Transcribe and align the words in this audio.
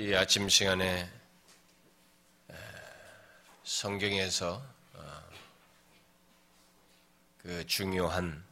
이 0.00 0.14
아침 0.14 0.48
시간에 0.48 1.06
성경에서 3.64 4.66
어, 4.94 5.22
그 7.36 7.66
중요한 7.66 8.42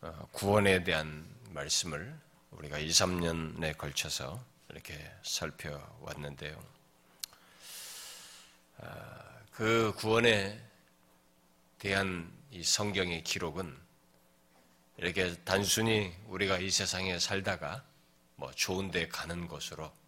어, 0.00 0.26
구원에 0.32 0.82
대한 0.82 1.28
말씀을 1.50 2.18
우리가 2.52 2.78
2, 2.78 2.88
3년에 2.88 3.76
걸쳐서 3.76 4.42
이렇게 4.70 4.98
살펴왔는데요. 5.24 6.58
아, 8.78 9.40
그 9.52 9.92
구원에 9.94 10.58
대한 11.78 12.32
이 12.50 12.64
성경의 12.64 13.24
기록은 13.24 13.78
이렇게 14.96 15.36
단순히 15.44 16.16
우리가 16.28 16.56
이 16.60 16.70
세상에 16.70 17.18
살다가 17.18 17.84
뭐 18.36 18.50
좋은 18.52 18.90
데 18.90 19.06
가는 19.06 19.46
것으로 19.48 19.92
아, 19.92 20.03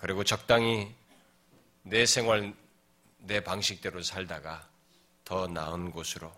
그리고 0.00 0.24
적당히 0.24 0.94
내 1.82 2.06
생활, 2.06 2.54
내 3.18 3.42
방식대로 3.42 4.02
살다가 4.02 4.68
더 5.24 5.46
나은 5.46 5.90
곳으로. 5.90 6.32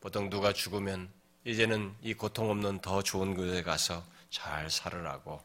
보통 0.00 0.30
누가 0.30 0.52
죽으면 0.52 1.10
이제는 1.44 1.94
이 2.02 2.14
고통 2.14 2.50
없는 2.50 2.80
더 2.80 3.02
좋은 3.02 3.34
곳에 3.34 3.62
가서 3.62 4.04
잘 4.30 4.70
살으라고 4.70 5.42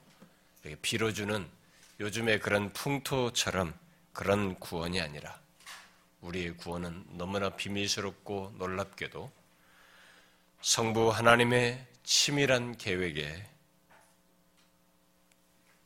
빌어주는 0.82 1.50
요즘의 2.00 2.40
그런 2.40 2.72
풍토처럼 2.74 3.74
그런 4.14 4.60
구원이 4.60 5.00
아니라 5.00 5.40
우리의 6.22 6.58
구원은 6.58 7.18
너무나 7.18 7.50
비밀스럽고 7.50 8.56
놀랍게도 8.58 9.32
성부 10.62 11.10
하나님의 11.12 11.86
치밀한 12.04 12.78
계획에 12.78 13.48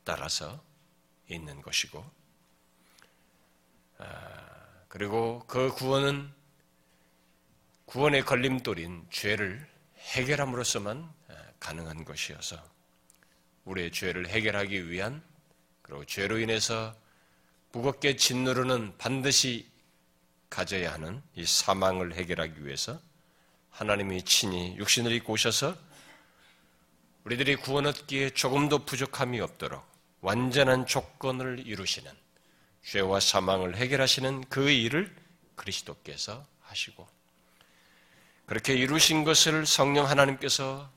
따라서 0.04 0.62
있는 1.34 1.62
것이고, 1.62 2.04
아, 3.98 4.50
그리고 4.88 5.44
그 5.46 5.70
구원은 5.70 6.32
구원의 7.86 8.24
걸림돌인 8.24 9.06
죄를 9.10 9.68
해결함으로써만 9.98 11.12
아, 11.28 11.34
가능한 11.58 12.04
것이어서 12.04 12.62
우리의 13.64 13.92
죄를 13.92 14.28
해결하기 14.28 14.90
위한 14.90 15.22
그리고 15.82 16.04
죄로 16.04 16.38
인해서 16.38 16.94
무겁게 17.72 18.16
짓누르는 18.16 18.96
반드시 18.96 19.68
가져야 20.48 20.92
하는 20.92 21.22
이 21.34 21.44
사망을 21.44 22.14
해결하기 22.14 22.64
위해서 22.64 23.00
하나님이 23.70 24.22
친히 24.24 24.76
육신을 24.76 25.12
입고 25.12 25.34
오셔서 25.34 25.76
우리들이 27.24 27.56
구원 27.56 27.86
얻기에 27.86 28.30
조금도 28.30 28.84
부족함이 28.84 29.40
없도록 29.40 29.89
완전한 30.20 30.86
조건을 30.86 31.66
이루시는 31.66 32.10
죄와 32.84 33.20
사망을 33.20 33.76
해결하시는 33.76 34.44
그 34.48 34.70
일을 34.70 35.14
그리스도께서 35.56 36.46
하시고 36.62 37.06
그렇게 38.46 38.74
이루신 38.74 39.24
것을 39.24 39.66
성령 39.66 40.08
하나님께서 40.08 40.90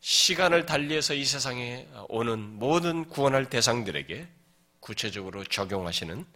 시간을 0.00 0.66
달리해서 0.66 1.14
이 1.14 1.24
세상에 1.24 1.86
오는 2.08 2.40
모든 2.40 3.08
구원할 3.08 3.48
대상들에게 3.48 4.28
구체적으로 4.80 5.44
적용하시는 5.44 6.26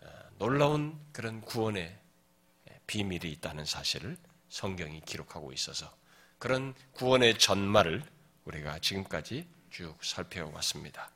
어, 0.00 0.08
놀라운 0.38 0.98
그런 1.12 1.42
구원의 1.42 1.96
비밀이 2.86 3.30
있다는 3.32 3.64
사실을 3.64 4.16
성경이 4.48 5.02
기록하고 5.02 5.52
있어서 5.52 5.94
그런 6.38 6.74
구원의 6.94 7.38
전말을 7.38 8.02
우리가 8.44 8.78
지금까지 8.80 9.46
쭉 9.70 9.96
살펴왔습니다. 10.02 11.10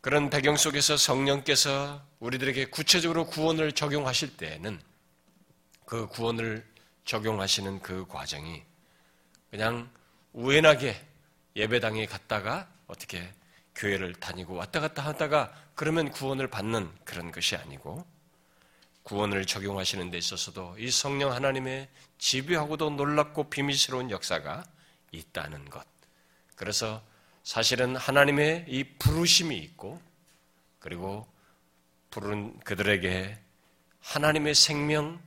그런 0.00 0.30
배경 0.30 0.56
속에서 0.56 0.96
성령께서 0.96 2.00
우리들에게 2.20 2.66
구체적으로 2.66 3.26
구원을 3.26 3.72
적용하실 3.72 4.36
때에는 4.36 4.80
그 5.84 6.06
구원을 6.06 6.64
적용하시는 7.04 7.80
그 7.80 8.06
과정이 8.06 8.62
그냥 9.50 9.90
우연하게 10.32 10.96
예배당에 11.56 12.06
갔다가 12.06 12.68
어떻게 12.86 13.32
교회를 13.74 14.14
다니고 14.14 14.54
왔다 14.54 14.80
갔다 14.80 15.04
하다가 15.04 15.52
그러면 15.74 16.10
구원을 16.10 16.48
받는 16.48 16.90
그런 17.04 17.32
것이 17.32 17.56
아니고 17.56 18.06
구원을 19.02 19.46
적용하시는 19.46 20.10
데 20.10 20.18
있어서도 20.18 20.76
이 20.78 20.90
성령 20.90 21.32
하나님의 21.32 21.88
집요하고도 22.18 22.90
놀랍고 22.90 23.50
비밀스러운 23.50 24.10
역사가 24.10 24.64
있다는 25.12 25.70
것. 25.70 25.95
그래서 26.56 27.02
사실은 27.44 27.94
하나님의 27.94 28.64
이 28.68 28.82
부르심이 28.98 29.56
있고 29.56 30.00
그리고 30.80 31.26
부른 32.10 32.58
그들에게 32.60 33.38
하나님의 34.00 34.54
생명, 34.54 35.20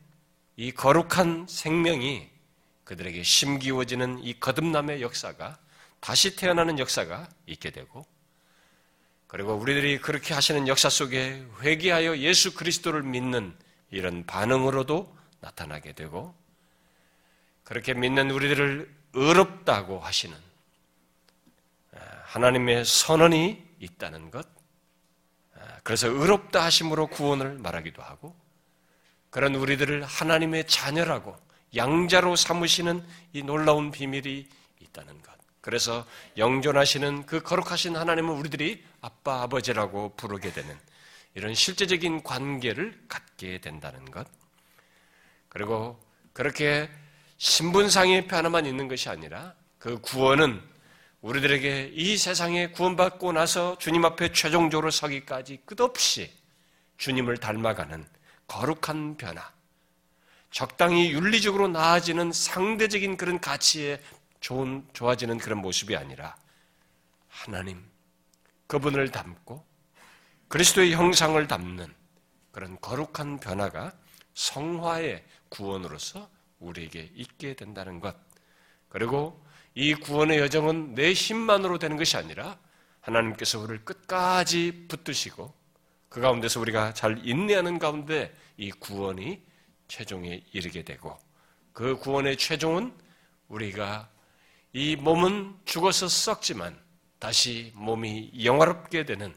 이 0.57 0.71
거룩한 0.71 1.45
생명이 1.47 2.29
그들에게 2.83 3.21
심기워지는 3.23 4.23
이 4.23 4.39
거듭남의 4.39 5.01
역사가 5.01 5.59
다시 5.99 6.35
태어나는 6.35 6.79
역사가 6.79 7.29
있게 7.45 7.69
되고 7.71 8.05
그리고 9.27 9.53
우리들이 9.53 9.99
그렇게 9.99 10.33
하시는 10.33 10.67
역사 10.67 10.89
속에 10.89 11.45
회개하여 11.61 12.17
예수 12.17 12.55
그리스도를 12.55 13.03
믿는 13.03 13.55
이런 13.91 14.25
반응으로도 14.25 15.15
나타나게 15.41 15.93
되고 15.93 16.33
그렇게 17.63 17.93
믿는 17.93 18.31
우리들을 18.31 18.91
의롭다고 19.13 19.99
하시는 19.99 20.35
아, 20.35 20.48
하나님의 22.29 22.85
선언이 22.85 23.63
있다는 23.79 24.29
것. 24.29 24.47
아, 25.55 25.79
그래서 25.83 26.07
의롭다 26.07 26.63
하심으로 26.63 27.07
구원을 27.07 27.57
말하기도 27.57 28.03
하고 28.03 28.35
그런 29.31 29.55
우리들을 29.55 30.03
하나님의 30.03 30.67
자녀라고 30.67 31.35
양자로 31.75 32.35
삼으시는 32.35 33.05
이 33.33 33.41
놀라운 33.41 33.91
비밀이 33.91 34.47
있다는 34.79 35.21
것. 35.21 35.33
그래서 35.61 36.05
영존하시는 36.37 37.25
그 37.25 37.41
거룩하신 37.41 37.95
하나님은 37.95 38.35
우리들이 38.35 38.83
아빠 39.01 39.41
아버지라고 39.41 40.15
부르게 40.15 40.53
되는 40.53 40.77
이런 41.33 41.53
실제적인 41.55 42.23
관계를 42.23 43.05
갖게 43.07 43.59
된다는 43.59 44.05
것. 44.05 44.27
그리고 45.47 45.99
그렇게 46.33 46.89
신분상의 47.37 48.27
변화만 48.27 48.65
있는 48.67 48.87
것이 48.87 49.09
아니라 49.09 49.55
그 49.79 49.99
구원은 49.99 50.61
우리들에게 51.21 51.91
이 51.93 52.17
세상에 52.17 52.69
구원받고 52.69 53.33
나서 53.33 53.77
주님 53.77 54.05
앞에 54.05 54.31
최종적으로 54.31 54.89
서기까지 54.89 55.61
끝없이 55.65 56.31
주님을 56.97 57.37
닮아가는 57.37 58.07
거룩한 58.47 59.17
변화, 59.17 59.51
적당히 60.51 61.11
윤리적으로 61.11 61.67
나아지는 61.67 62.31
상대적인 62.31 63.17
그런 63.17 63.39
가치에 63.39 64.01
좋은, 64.39 64.87
좋아지는 64.93 65.37
그런 65.37 65.59
모습이 65.59 65.95
아니라 65.95 66.35
하나님, 67.27 67.83
그분을 68.67 69.11
닮고 69.11 69.65
그리스도의 70.47 70.93
형상을 70.93 71.47
담는 71.47 71.93
그런 72.51 72.79
거룩한 72.81 73.39
변화가 73.39 73.93
성화의 74.33 75.23
구원으로서 75.49 76.29
우리에게 76.59 77.11
있게 77.13 77.55
된다는 77.55 77.99
것. 77.99 78.15
그리고 78.87 79.43
이 79.75 79.93
구원의 79.93 80.39
여정은 80.39 80.95
내 80.95 81.13
힘만으로 81.13 81.77
되는 81.79 81.97
것이 81.97 82.17
아니라 82.17 82.57
하나님께서 83.01 83.59
우리를 83.59 83.85
끝까지 83.85 84.87
붙드시고 84.87 85.53
그 86.09 86.21
가운데서 86.21 86.59
우리가 86.59 86.93
잘 86.93 87.21
인내하는 87.23 87.79
가운데 87.79 88.33
이 88.57 88.71
구원이 88.71 89.41
최종에 89.87 90.43
이르게 90.51 90.83
되고 90.83 91.17
그 91.73 91.97
구원의 91.97 92.37
최종은 92.37 92.93
우리가 93.47 94.09
이 94.73 94.95
몸은 94.95 95.55
죽어서 95.65 96.07
썩지만 96.07 96.79
다시 97.19 97.71
몸이 97.75 98.43
영화롭게 98.43 99.05
되는 99.05 99.35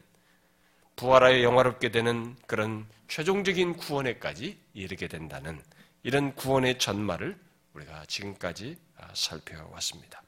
부활하여 0.95 1.41
영화롭게 1.41 1.89
되는 1.89 2.35
그런 2.47 2.87
최종적인 3.07 3.77
구원에까지 3.77 4.57
이르게 4.73 5.07
된다는 5.07 5.61
이런 6.03 6.35
구원의 6.35 6.79
전말을 6.79 7.37
우리가 7.73 8.05
지금까지 8.05 8.77
아, 8.97 9.07
살펴왔습니다. 9.13 10.21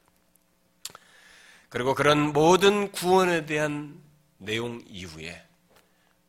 그리고 1.76 1.94
그런 1.94 2.32
모든 2.32 2.90
구원에 2.90 3.44
대한 3.44 4.02
내용 4.38 4.82
이후에 4.86 5.46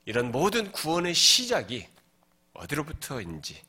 이런 0.03 0.29
모든 0.29 0.73
구원의 0.73 1.13
시작이 1.13 1.87
어디로부터인지 2.51 3.63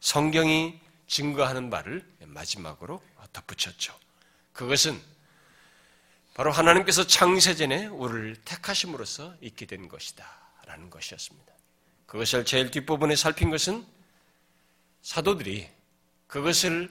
성경이 0.00 0.80
증거하는 1.08 1.68
바를 1.68 2.10
마지막으로 2.20 3.02
덧붙였죠. 3.34 3.94
그것은 4.54 4.98
바로 6.32 6.52
하나님께서 6.52 7.06
창세전에 7.06 7.88
우리를 7.88 8.36
택하심으로써 8.46 9.34
있게 9.42 9.66
된 9.66 9.88
것이다. 9.88 10.26
라는 10.64 10.88
것이었습니다. 10.88 11.52
그것을 12.06 12.46
제일 12.46 12.70
뒷부분에 12.70 13.14
살핀 13.14 13.50
것은 13.50 13.86
사도들이 15.02 15.68
그것을 16.28 16.88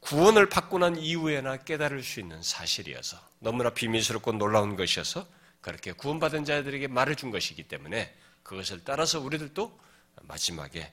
구원을 0.00 0.48
받고 0.48 0.78
난 0.78 0.96
이후에나 0.96 1.58
깨달을 1.58 2.02
수 2.02 2.20
있는 2.20 2.42
사실이어서 2.42 3.18
너무나 3.40 3.70
비밀스럽고 3.70 4.32
놀라운 4.32 4.76
것이어서 4.76 5.26
그렇게 5.60 5.92
구원받은 5.92 6.44
자들에게 6.44 6.88
말해준 6.88 7.30
것이기 7.30 7.64
때문에 7.64 8.14
그것을 8.42 8.84
따라서 8.84 9.20
우리들도 9.20 9.78
마지막에 10.22 10.92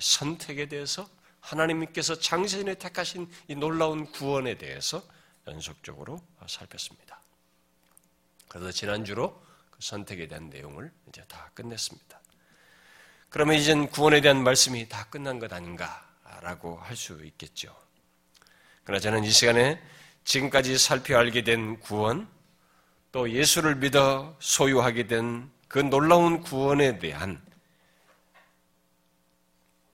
선택에 0.00 0.66
대해서 0.66 1.08
하나님께서 1.40 2.18
장세전에 2.18 2.74
택하신 2.74 3.30
이 3.48 3.54
놀라운 3.54 4.10
구원에 4.10 4.58
대해서 4.58 5.02
연속적으로 5.46 6.20
살폈습니다. 6.46 7.20
그래서 8.48 8.72
지난주로 8.72 9.42
그 9.70 9.78
선택에 9.80 10.26
대한 10.26 10.50
내용을 10.50 10.90
이제 11.08 11.22
다 11.28 11.50
끝냈습니다. 11.54 12.20
그러면 13.28 13.56
이젠 13.56 13.88
구원에 13.88 14.20
대한 14.20 14.42
말씀이 14.42 14.88
다 14.88 15.04
끝난 15.10 15.38
것 15.38 15.52
아닌가라고 15.52 16.78
할 16.78 16.96
수 16.96 17.24
있겠죠. 17.24 17.87
그러나 18.88 19.00
저는 19.00 19.22
이 19.22 19.30
시간에 19.30 19.78
지금까지 20.24 20.78
살펴 20.78 21.18
알게 21.18 21.44
된 21.44 21.78
구원, 21.78 22.26
또 23.12 23.30
예수를 23.30 23.76
믿어 23.76 24.34
소유하게 24.40 25.06
된 25.06 25.58
그 25.68 25.78
놀라운 25.78 26.40
구원에 26.40 26.98
대한 26.98 27.40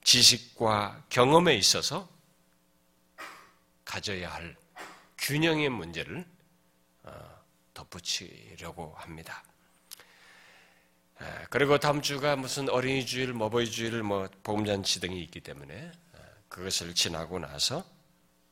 지식과 0.04 1.06
경험에 1.08 1.56
있어서 1.56 2.08
가져야 3.84 4.32
할 4.32 4.56
균형의 5.18 5.68
문제를 5.70 6.24
어, 7.02 7.42
덧붙이려고 7.74 8.94
합니다. 8.96 9.42
그리고 11.48 11.78
다음 11.78 12.02
주가 12.02 12.36
무슨 12.36 12.68
어린이 12.68 13.06
주일, 13.06 13.32
머버이 13.32 13.70
주일, 13.70 14.02
뭐 14.02 14.28
보험잔치 14.42 15.00
등이 15.00 15.22
있기 15.22 15.40
때문에 15.40 15.90
그것을 16.48 16.94
지나고 16.94 17.38
나서 17.38 17.84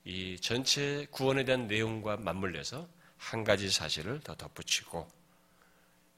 이 0.05 0.39
전체 0.41 1.07
구원에 1.11 1.45
대한 1.45 1.67
내용과 1.67 2.17
맞물려서 2.17 2.89
한 3.17 3.45
가지 3.45 3.71
사실을 3.71 4.21
더 4.21 4.35
덧붙이고 4.35 5.09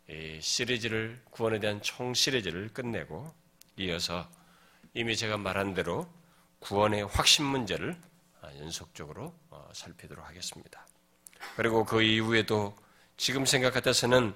이 0.08 0.38
시리즈를 0.40 1.20
구원에 1.30 1.60
대한 1.60 1.82
총 1.82 2.14
시리즈를 2.14 2.68
끝내고 2.68 3.32
이어서 3.76 4.28
이미 4.94 5.16
제가 5.16 5.36
말한 5.36 5.74
대로 5.74 6.08
구원의 6.60 7.06
확신 7.06 7.44
문제를 7.44 7.96
연속적으로 8.58 9.34
어, 9.50 9.68
살피도록 9.72 10.26
하겠습니다. 10.26 10.86
그리고 11.56 11.84
그 11.84 12.02
이후에도 12.02 12.76
지금 13.16 13.44
생각 13.44 13.72
같아서는 13.74 14.34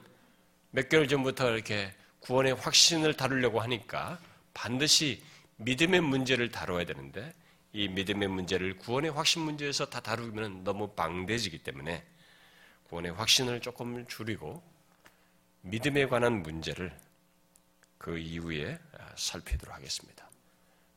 몇 0.71 0.89
개월 0.89 1.09
전부터 1.09 1.51
이렇게 1.51 1.95
구원의 2.21 2.55
확신을 2.55 3.15
다루려고 3.15 3.61
하니까 3.61 4.19
반드시 4.53 5.23
믿음의 5.57 6.01
문제를 6.01 6.51
다뤄야 6.51 6.85
되는데 6.85 7.35
이 7.79 7.87
믿음의 7.87 8.27
문제를 8.27 8.77
구원의 8.77 9.13
확신 9.13 9.43
문제에서 9.43 9.87
다 9.87 10.01
다루면 10.01 10.65
너무 10.65 10.89
방대지기 10.97 11.59
때문에 11.59 12.05
구원의 12.89 13.13
확신을 13.13 13.61
조금 13.61 14.05
줄이고 14.09 14.61
믿음에 15.61 16.07
관한 16.09 16.43
문제를 16.43 16.93
그 17.97 18.19
이후에 18.19 18.81
살피도록 19.15 19.77
하겠습니다. 19.77 20.29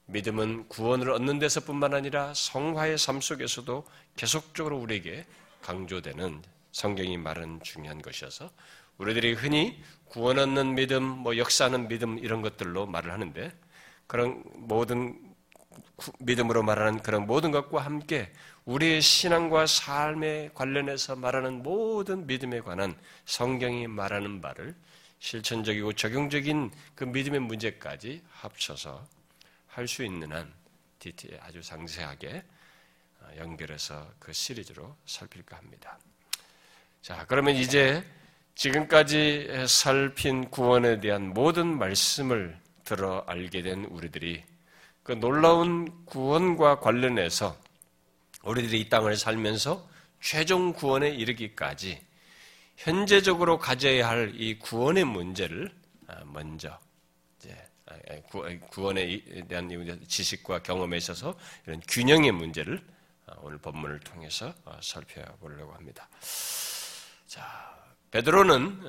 믿음은 0.08 0.70
구원을 0.70 1.12
얻는 1.12 1.38
데서뿐만 1.38 1.94
아니라 1.94 2.34
성화의 2.34 2.98
삶 2.98 3.22
속에서도 3.22 3.86
계속적으로 4.16 4.80
우리에게 4.80 5.28
강조되는 5.62 6.42
성경이 6.72 7.16
말은 7.18 7.60
중요한 7.62 8.02
것이어서 8.02 8.50
우리들이 8.98 9.34
흔히 9.34 9.84
구원 10.06 10.40
얻는 10.40 10.74
믿음, 10.74 11.04
뭐 11.04 11.38
역사하는 11.38 11.90
믿음 11.90 12.18
이런 12.18 12.42
것들로 12.42 12.88
말을 12.88 13.12
하는데 13.12 13.56
그런 14.08 14.44
모든 14.56 15.31
믿음으로 16.20 16.64
말하는 16.64 17.02
그런 17.02 17.26
모든 17.26 17.52
것과 17.52 17.82
함께 17.82 18.32
우리의 18.66 19.02
신앙과 19.02 19.66
삶에 19.68 20.52
관련해서 20.54 21.16
말하는 21.16 21.64
모든 21.64 22.28
믿음에 22.28 22.62
관한 22.62 22.96
성경이 23.26 23.88
말하는 23.88 24.42
바를 24.42 24.76
실천적이고 25.20 25.94
적용적인 25.94 26.72
그 26.96 27.04
믿음의 27.04 27.42
문제까지 27.42 28.22
합쳐서 28.32 29.06
할 29.68 29.88
수 29.88 30.04
있는 30.04 30.32
한 30.32 30.52
디테일 31.00 31.40
아주 31.42 31.62
상세하게 31.62 32.44
연결해서 33.38 34.12
그 34.20 34.34
시리즈로 34.34 34.96
살필까 35.06 35.58
합니다. 35.58 35.98
자, 37.02 37.26
그러면 37.28 37.56
이제 37.56 38.04
지금까지 38.56 39.66
살핀 39.68 40.50
구원에 40.50 41.00
대한 41.00 41.30
모든 41.34 41.78
말씀을 41.78 42.60
들어 42.84 43.24
알게 43.28 43.62
된 43.62 43.86
우리들이 43.86 44.44
그 45.04 45.14
놀라운 45.14 46.06
구원과 46.06 46.80
관련해서 46.80 47.58
우리들이 48.44 48.82
이 48.82 48.90
땅을 48.90 49.18
살면서 49.18 49.90
최종 50.22 50.74
구원에 50.74 51.10
이르기까지 51.10 52.02
현재적으로 52.78 53.60
가져야 53.60 54.08
할 54.08 54.34
이 54.36 54.58
구원의 54.58 55.06
문제를 55.06 55.72
아, 56.08 56.24
먼저 56.26 56.80
이제 57.40 57.56
아, 57.86 57.96
구원에 58.70 59.22
대한 59.48 59.70
지식과 60.08 60.64
경험에 60.64 60.98
있어서 60.98 61.38
이런 61.66 61.82
균형의 61.88 62.32
문제를 62.32 62.84
아, 63.28 63.36
오늘 63.42 63.58
본문을 63.58 64.00
통해서 64.02 64.54
살펴보려고 64.82 65.74
합니다. 65.74 66.08
자, 67.28 67.76
베드로는 68.12 68.82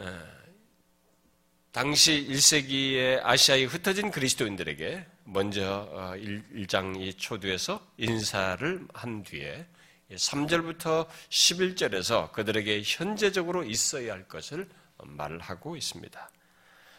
당시 1.71 2.27
1세기의 2.29 3.21
아시아에 3.23 3.65
흩어진 3.65 4.11
그리스도인들에게 4.11 5.07
먼저 5.25 6.17
1장 6.55 6.97
어, 6.97 7.01
이 7.01 7.15
초두에서 7.15 7.85
인사를 7.97 8.87
한 8.93 9.23
뒤에 9.23 9.67
3절부터 10.11 11.07
11절에서 11.31 12.33
그들에게 12.33 12.83
현재적으로 12.85 13.65
있어야 13.65 14.13
할 14.13 14.29
것을 14.29 14.69
말하고 15.05 15.77
있습니다. 15.77 16.31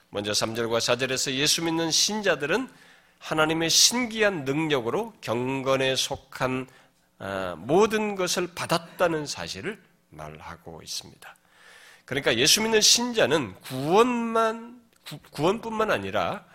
먼저 0.10 0.32
3절과 0.32 0.78
4절에서 0.80 1.34
예수 1.34 1.64
믿는 1.64 1.92
신자들은 1.92 2.70
하나님의 3.20 3.70
신기한 3.70 4.46
능력으로 4.46 5.14
경건에 5.22 5.96
속한 5.96 6.68
어, 7.20 7.56
모든 7.58 8.16
것을 8.16 8.50
받았다는 8.54 9.26
사실을 9.26 9.82
말하고 10.10 10.82
있습니다. 10.84 11.36
그러니까 12.06 12.36
예수 12.36 12.62
믿는 12.62 12.82
신자는 12.82 13.56
구원만 13.62 14.82
구원뿐만 15.32 15.92
아니라 15.92 16.46
아, 16.46 16.53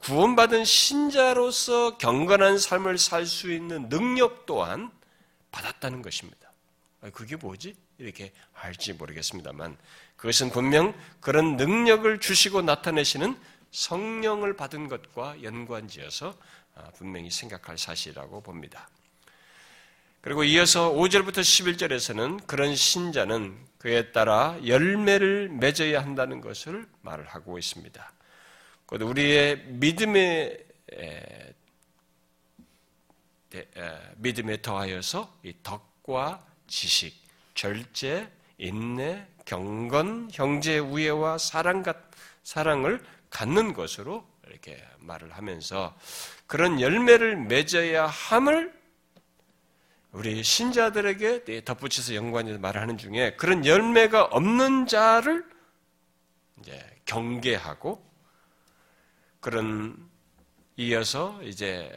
구원받은 0.00 0.64
신자로서 0.64 1.98
경건한 1.98 2.58
삶을 2.58 2.96
살 2.98 3.26
수 3.26 3.52
있는 3.52 3.88
능력 3.88 4.46
또한 4.46 4.90
받았다는 5.50 6.00
것입니다. 6.02 6.52
아, 7.02 7.10
그게 7.10 7.36
뭐지? 7.36 7.74
이렇게 7.98 8.32
할지 8.52 8.92
모르겠습니다만 8.92 9.76
그것은 10.16 10.50
분명 10.50 10.94
그런 11.20 11.56
능력을 11.56 12.20
주시고 12.20 12.62
나타내시는 12.62 13.36
성령을 13.72 14.56
받은 14.56 14.88
것과 14.88 15.42
연관지어서 15.42 16.36
아, 16.76 16.90
분명히 16.96 17.30
생각할 17.30 17.76
사실이라고 17.76 18.42
봅니다. 18.42 18.88
그리고 20.20 20.44
이어서 20.44 20.90
5절부터 20.92 21.40
11절에서는 21.40 22.46
그런 22.46 22.74
신자는 22.74 23.58
그에 23.78 24.12
따라 24.12 24.56
열매를 24.64 25.50
맺어야 25.50 26.00
한다는 26.00 26.40
것을 26.40 26.88
말을 27.02 27.26
하고 27.26 27.58
있습니다. 27.58 28.13
우리의 28.90 29.64
믿음에 29.66 30.56
믿음에 34.16 34.60
더하여서 34.62 35.38
이 35.42 35.54
덕과 35.62 36.44
지식, 36.66 37.14
절제, 37.54 38.30
인내, 38.58 39.26
경건, 39.44 40.30
형제 40.32 40.78
우애와 40.78 41.38
사랑 41.38 41.82
같 41.82 41.96
사랑을 42.42 43.02
갖는 43.30 43.72
것으로 43.72 44.26
이렇게 44.46 44.82
말을 44.98 45.32
하면서 45.32 45.96
그런 46.46 46.80
열매를 46.80 47.36
맺어야 47.36 48.06
함을 48.06 48.72
우리 50.12 50.44
신자들에게 50.44 51.64
덧붙여서 51.64 52.14
연관해서 52.14 52.58
말하는 52.58 52.98
중에 52.98 53.34
그런 53.36 53.66
열매가 53.66 54.26
없는 54.26 54.86
자를 54.86 55.44
이제 56.60 56.78
경계하고 57.04 58.13
그런 59.44 60.08
이어서 60.78 61.38
이제 61.42 61.92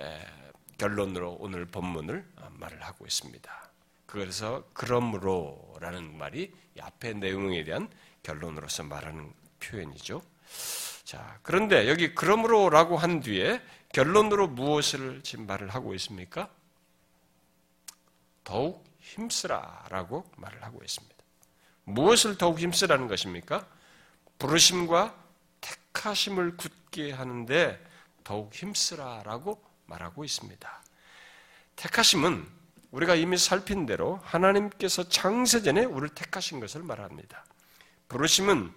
결론으로 0.77 1.37
오늘 1.39 1.65
본문을 1.65 2.27
말을 2.51 2.83
하고 2.83 3.05
있습니다. 3.05 3.69
그래서 4.05 4.65
그러므로라는 4.73 6.17
말이 6.17 6.53
앞의 6.77 7.15
내용에 7.15 7.63
대한 7.63 7.89
결론으로서 8.21 8.83
말하는 8.83 9.31
표현이죠. 9.61 10.21
자, 11.05 11.39
그런데 11.41 11.87
여기 11.87 12.13
그러므로라고 12.13 12.97
한 12.97 13.21
뒤에 13.21 13.61
결론으로 13.93 14.49
무엇을 14.49 15.21
지금 15.23 15.47
말을 15.47 15.69
하고 15.69 15.93
있습니까? 15.93 16.49
더욱 18.43 18.83
힘쓰라라고 18.99 20.29
말을 20.35 20.65
하고 20.65 20.83
있습니다. 20.83 21.15
무엇을 21.85 22.37
더욱 22.37 22.59
힘쓰라는 22.59 23.07
것입니까? 23.07 23.65
부르심과 24.37 25.26
택하심을 25.97 26.57
굳게 26.57 27.11
하는데 27.11 27.83
더욱 28.23 28.53
힘쓰라라고 28.53 29.61
말하고 29.85 30.23
있습니다. 30.23 30.83
택하심은 31.75 32.45
우리가 32.91 33.15
이미 33.15 33.37
살핀 33.37 33.85
대로 33.85 34.19
하나님께서 34.23 35.07
창세전에 35.09 35.85
우리를 35.85 36.09
택하신 36.15 36.59
것을 36.59 36.83
말합니다. 36.83 37.45
부르심은 38.09 38.71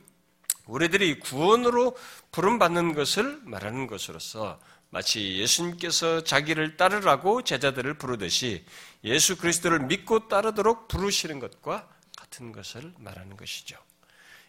우리들이 0.67 1.21
구원으로 1.21 1.97
부름받는 2.33 2.95
것을 2.95 3.41
말하는 3.45 3.87
것으로서 3.87 4.61
마치 4.91 5.39
예수님께서 5.39 6.25
자기를 6.25 6.77
따르라고 6.77 7.43
제자들을 7.43 7.95
부르듯이 7.95 8.65
예수 9.05 9.37
그리스도를 9.37 9.81
믿고 9.81 10.29
따르도록 10.29 10.89
부르시는 10.89 11.39
것과 11.39 11.89
같은 12.17 12.53
것을 12.53 12.93
말하는 12.99 13.37
것이죠. 13.37 13.77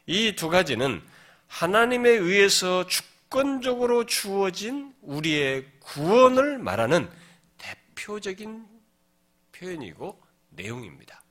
이 0.08 0.36
두 0.36 0.50
가지는 0.50 1.02
하나님에 1.52 2.10
의해서 2.10 2.88
주권적으로 2.88 4.06
주어진 4.06 4.96
우리의 5.02 5.68
구원을 5.82 6.58
말하는 6.58 7.12
대표적인 7.58 8.66
표현이고 9.52 10.20
내용입니다. 10.52 11.22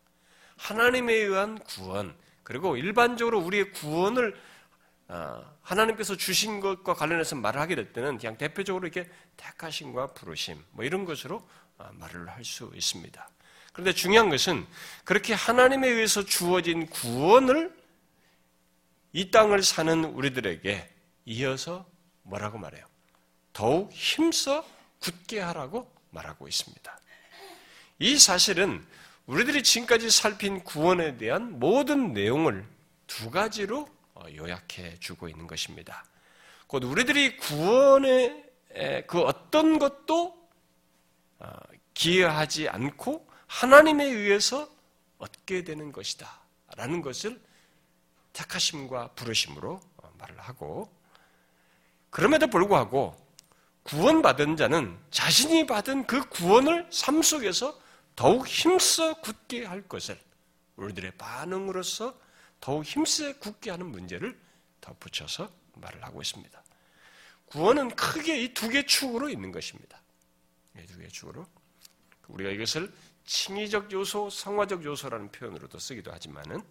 하나님에 0.57 1.15
의한 1.15 1.59
구원, 1.61 2.15
그리고 2.43 2.77
일반적으로 2.77 3.41
우리의 3.41 3.73
구원을 3.73 4.39
아, 5.09 5.43
하나님께서 5.63 6.17
주신 6.17 6.61
것과 6.61 6.95
관련해서 6.95 7.35
말을 7.37 7.61
하게 7.61 7.75
될 7.75 7.93
때는 7.93 8.19
그냥 8.19 8.37
대표적으로 8.37 8.87
이렇게 8.87 9.11
택하심과 9.39 10.09
부르심, 10.09 10.63
뭐 10.73 10.85
이런 10.85 11.07
것으로 11.07 11.49
아, 11.79 11.91
말을 11.95 12.29
할 12.29 12.45
수 12.45 12.71
있습니다. 12.75 13.29
그런데 13.73 13.93
중요한 13.93 14.29
것은 14.29 14.67
그렇게 15.05 15.33
하나님에 15.33 15.89
의해서 15.89 16.25
주어진 16.25 16.87
구원을 16.87 17.80
이 19.13 19.31
땅을 19.31 19.63
사는 19.63 20.05
우리들에게 20.05 20.89
이어서 21.27 21.87
뭐라고 22.23 22.59
말해요? 22.59 22.85
더욱 23.53 23.93
힘써 23.93 24.65
굳게 25.01 25.41
하라고 25.41 25.91
말하고 26.11 26.47
있습니다. 26.47 27.01
이 27.99 28.19
사실은 28.19 28.85
우리들이 29.27 29.63
지금까지 29.63 30.11
살핀 30.11 30.65
구원에 30.65 31.17
대한 31.17 31.59
모든 31.59 32.13
내용을 32.13 32.67
두 33.07 33.31
가지로 33.31 33.89
어, 34.15 34.25
요약해 34.35 34.97
주고 35.01 35.29
있는 35.29 35.47
것입니다. 35.47 36.05
곧 36.67 36.85
우리들이 36.85 37.37
구원의 37.37 38.45
그 39.07 39.21
어떤 39.21 39.79
것도 39.79 40.37
어, 41.39 41.51
기여하지 41.95 42.69
않고 42.69 43.27
하나님에 43.47 44.05
의해서 44.05 44.69
얻게 45.19 45.65
되는 45.65 45.91
것이다. 45.93 46.41
라는 46.77 47.03
것을 47.03 47.41
택하심과 48.41 49.09
부르심으로 49.15 49.81
어, 49.99 50.13
말을 50.19 50.39
하고 50.41 50.91
그럼에도 52.11 52.47
불구하고 52.49 53.17
구원받은 53.83 54.57
자는 54.57 54.99
자신이 55.11 55.67
받은 55.67 56.07
그 56.07 56.29
구원을 56.29 56.87
삶 56.91 57.23
속에서 57.23 57.79
더욱 58.17 58.47
힘써 58.47 59.15
굳게 59.21 59.65
할 59.65 59.83
것을 59.89 60.21
우리들의 60.77 61.13
반응으로서 61.13 62.19
더욱 62.61 62.85
힘써 62.85 63.33
굳게 63.39 63.71
하는 63.71 63.87
문제를 63.87 64.39
덧붙여서 64.81 65.51
말을 65.75 66.03
하고 66.05 66.21
있습니다. 66.21 66.63
구원은 67.47 67.95
크게 67.97 68.43
이 68.43 68.55
두 68.55 68.69
개 68.71 68.85
축으로 68.85 69.29
있는 69.29 69.51
것입니다. 69.51 70.01
이 70.77 70.87
두 70.87 70.99
개 70.99 71.09
축으로. 71.09 71.47
우리가 72.29 72.51
이것을 72.51 72.93
칭의적 73.25 73.93
요소, 73.93 74.31
성화적 74.31 74.85
요소라는 74.85 75.33
표현으로도 75.33 75.79
쓰기도 75.79 76.13
하지만은 76.13 76.63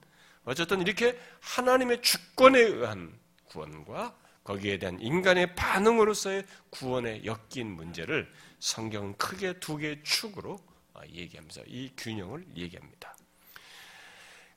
어쨌든 0.49 0.81
이렇게 0.81 1.17
하나님의 1.41 2.01
주권에 2.01 2.59
의한 2.59 3.13
구원과 3.45 4.15
거기에 4.43 4.79
대한 4.79 4.99
인간의 4.99 5.55
반응으로서의 5.55 6.43
구원에 6.71 7.21
엮인 7.23 7.67
문제를 7.67 8.31
성경은 8.59 9.15
크게 9.17 9.59
두 9.59 9.77
개의 9.77 10.01
축으로 10.03 10.59
얘기하면서 11.07 11.61
이 11.67 11.91
균형을 11.95 12.45
얘기합니다. 12.55 13.15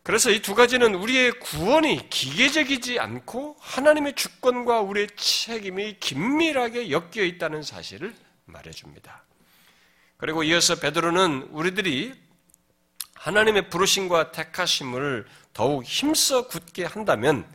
그래서 0.02 0.30
이 0.30 0.40
두 0.40 0.54
가지는 0.54 0.94
우리의 0.94 1.38
구원이 1.38 2.08
기계적이지 2.08 2.98
않고 2.98 3.56
하나님의 3.60 4.14
주권과 4.14 4.80
우리의 4.80 5.08
책임이 5.14 5.98
긴밀하게 6.00 6.90
엮여 6.90 7.22
있다는 7.22 7.62
사실을 7.62 8.14
말해줍니다. 8.46 9.24
그리고 10.16 10.42
이어서 10.42 10.76
베드로는 10.76 11.48
우리들이 11.50 12.14
하나님의 13.14 13.68
부르심과 13.70 14.32
택하심을 14.32 15.26
더욱 15.52 15.84
힘써 15.84 16.46
굳게 16.48 16.84
한다면 16.84 17.46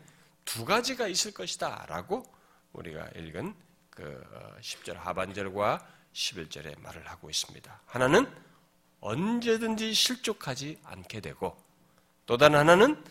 두 0.45 0.65
가지가 0.65 1.07
있을 1.07 1.33
것이다 1.33 1.85
라고 1.89 2.25
우리가 2.73 3.09
읽은 3.15 3.53
그 3.89 4.23
10절 4.61 4.95
하반절과 4.95 5.85
11절에 6.13 6.79
말을 6.81 7.07
하고 7.07 7.29
있습니다. 7.29 7.81
하나는 7.85 8.31
언제든지 8.99 9.93
실족하지 9.93 10.79
않게 10.83 11.21
되고 11.21 11.57
또 12.25 12.37
다른 12.37 12.59
하나는 12.59 13.03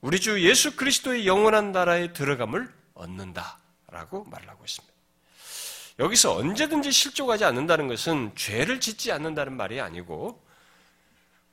우리 0.00 0.20
주 0.20 0.42
예수 0.42 0.76
그리스도의 0.76 1.26
영원한 1.26 1.72
나라에 1.72 2.12
들어감을 2.12 2.72
얻는다라고 2.94 4.24
말을 4.24 4.48
하고 4.48 4.64
있습니다. 4.64 4.92
여기서 5.98 6.36
언제든지 6.36 6.90
실족하지 6.90 7.44
않는다는 7.44 7.86
것은 7.86 8.32
죄를 8.34 8.80
짓지 8.80 9.12
않는다는 9.12 9.56
말이 9.56 9.80
아니고 9.80 10.42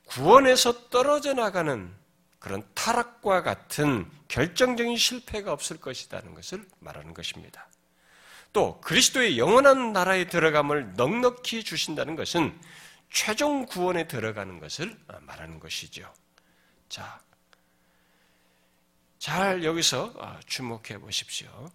구원에서 0.05 0.89
떨어져 0.89 1.33
나가는 1.33 1.93
그런 2.39 2.67
타락과 2.73 3.43
같은 3.43 4.09
결정적인 4.29 4.97
실패가 4.97 5.51
없을 5.51 5.77
것이라는 5.77 6.33
것을 6.33 6.65
말하는 6.79 7.13
것입니다. 7.13 7.67
또 8.53 8.79
그리스도의 8.81 9.37
영원한 9.37 9.93
나라에 9.93 10.27
들어감을 10.27 10.93
넉넉히 10.95 11.63
주신다는 11.63 12.15
것은 12.15 12.59
최종 13.11 13.65
구원에 13.65 14.07
들어가는 14.07 14.59
것을 14.59 14.97
말하는 15.21 15.59
것이죠. 15.59 16.11
자, 16.87 17.21
잘 19.19 19.63
여기서 19.63 20.13
아, 20.19 20.39
주목해 20.45 20.97
보십시오. 20.99 21.69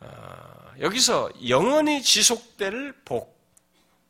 아, 0.00 0.74
여기서 0.80 1.30
영원히 1.48 2.02
지속될 2.02 2.92
복, 3.04 3.40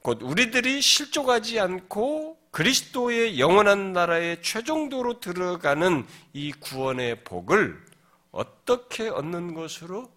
곧 0.01 0.23
우리들이 0.23 0.81
실족하지 0.81 1.61
않고 1.61 2.42
그리스도의 2.53 3.41
영원한 3.41 3.95
나라에 3.95 4.43
최종도로 4.43 5.21
들어가는 5.21 6.07
이 6.35 6.53
구원의 6.53 7.25
복을 7.25 7.83
어떻게 8.31 9.09
얻는 9.09 9.55
것으로 9.55 10.13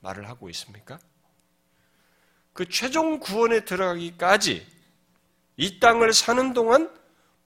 말을 0.00 0.28
하고 0.28 0.50
있습니까? 0.50 0.98
그 2.52 2.68
최종 2.68 3.20
구원에 3.20 3.64
들어가기까지 3.64 4.66
이 5.56 5.80
땅을 5.80 6.12
사는 6.12 6.52
동안 6.52 6.94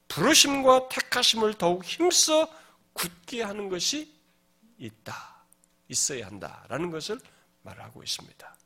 부르심과 0.09 0.89
택하심을 0.89 1.55
더욱 1.55 1.85
힘써 1.85 2.53
굳게 2.95 3.43
하는 3.43 3.69
것이 3.69 4.13
있다. 4.79 5.45
있어야 5.89 6.27
한다라는 6.27 6.91
것을 6.91 7.21
말하고 7.63 8.03
있습니다. 8.03 8.57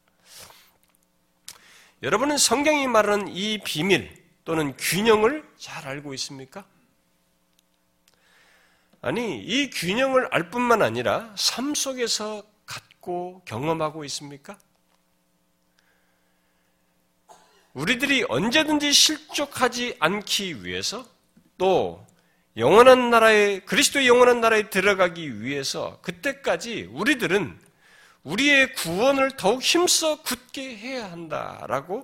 여러분은 2.03 2.39
성경이 2.39 2.87
말하는 2.87 3.29
이 3.29 3.59
비밀 3.63 4.18
또는 4.49 4.75
균형을 4.79 5.47
잘 5.59 5.87
알고 5.87 6.15
있습니까? 6.15 6.65
아니, 9.03 9.45
이 9.45 9.69
균형을 9.69 10.27
알 10.31 10.49
뿐만 10.49 10.81
아니라 10.81 11.35
삶 11.37 11.75
속에서 11.75 12.43
갖고 12.65 13.43
경험하고 13.45 14.07
있습니까? 14.07 14.57
우리들이 17.75 18.25
언제든지 18.27 18.91
실족하지 18.91 19.97
않기 20.01 20.65
위해서 20.65 21.05
또 21.59 22.07
영원한 22.57 23.11
나라에 23.11 23.61
그리스도의 23.61 24.09
영원한 24.09 24.41
나라에 24.41 24.71
들어가기 24.71 25.43
위해서 25.43 26.01
그때까지 26.01 26.89
우리들은 26.91 27.61
우리의 28.23 28.73
구원을 28.73 29.33
더욱 29.37 29.61
힘써 29.61 30.23
굳게 30.23 30.75
해야 30.75 31.13
한다라고 31.13 32.03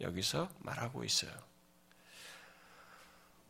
여기서 0.00 0.48
말하고 0.58 1.04
있어요. 1.04 1.45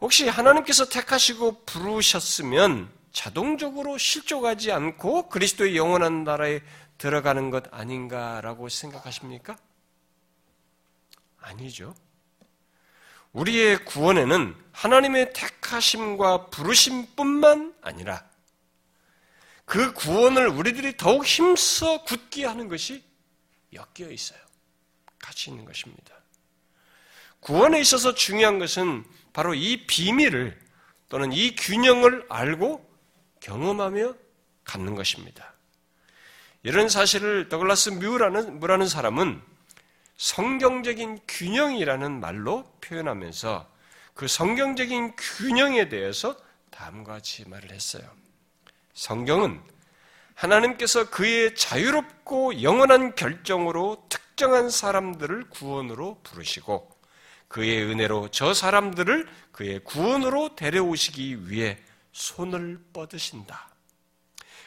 혹시 0.00 0.28
하나님께서 0.28 0.88
택하시고 0.88 1.64
부르셨으면 1.64 2.90
자동적으로 3.12 3.96
실족하지 3.96 4.72
않고 4.72 5.28
그리스도의 5.28 5.76
영원한 5.76 6.24
나라에 6.24 6.60
들어가는 6.98 7.50
것 7.50 7.64
아닌가라고 7.72 8.68
생각하십니까? 8.68 9.56
아니죠. 11.40 11.94
우리의 13.32 13.84
구원에는 13.84 14.54
하나님의 14.72 15.32
택하심과 15.32 16.46
부르심뿐만 16.46 17.74
아니라 17.82 18.24
그 19.64 19.92
구원을 19.92 20.48
우리들이 20.48 20.96
더욱 20.96 21.24
힘써 21.24 22.02
굳게 22.04 22.46
하는 22.46 22.68
것이 22.68 23.02
엮여 23.72 24.10
있어요. 24.10 24.40
같이 25.18 25.50
있는 25.50 25.64
것입니다. 25.64 26.14
구원에 27.40 27.80
있어서 27.80 28.14
중요한 28.14 28.58
것은 28.58 29.04
바로 29.36 29.52
이 29.52 29.86
비밀을 29.86 30.58
또는 31.10 31.30
이 31.30 31.54
균형을 31.54 32.24
알고 32.30 32.88
경험하며 33.40 34.14
갖는 34.64 34.94
것입니다. 34.94 35.52
이런 36.62 36.88
사실을 36.88 37.50
더글라스 37.50 37.90
뮤라는, 37.90 38.60
뮤라는 38.60 38.88
사람은 38.88 39.42
성경적인 40.16 41.20
균형이라는 41.28 42.18
말로 42.18 42.64
표현하면서 42.80 43.70
그 44.14 44.26
성경적인 44.26 45.16
균형에 45.18 45.90
대해서 45.90 46.34
다음과 46.70 47.12
같이 47.12 47.46
말을 47.46 47.72
했어요. 47.72 48.10
성경은 48.94 49.60
하나님께서 50.34 51.10
그의 51.10 51.54
자유롭고 51.54 52.62
영원한 52.62 53.14
결정으로 53.14 54.06
특정한 54.08 54.70
사람들을 54.70 55.50
구원으로 55.50 56.20
부르시고 56.22 56.95
그의 57.56 57.84
은혜로 57.84 58.28
저 58.32 58.52
사람들을 58.52 59.26
그의 59.50 59.82
구원으로 59.82 60.56
데려오시기 60.56 61.48
위해 61.48 61.78
손을 62.12 62.78
뻗으신다. 62.92 63.70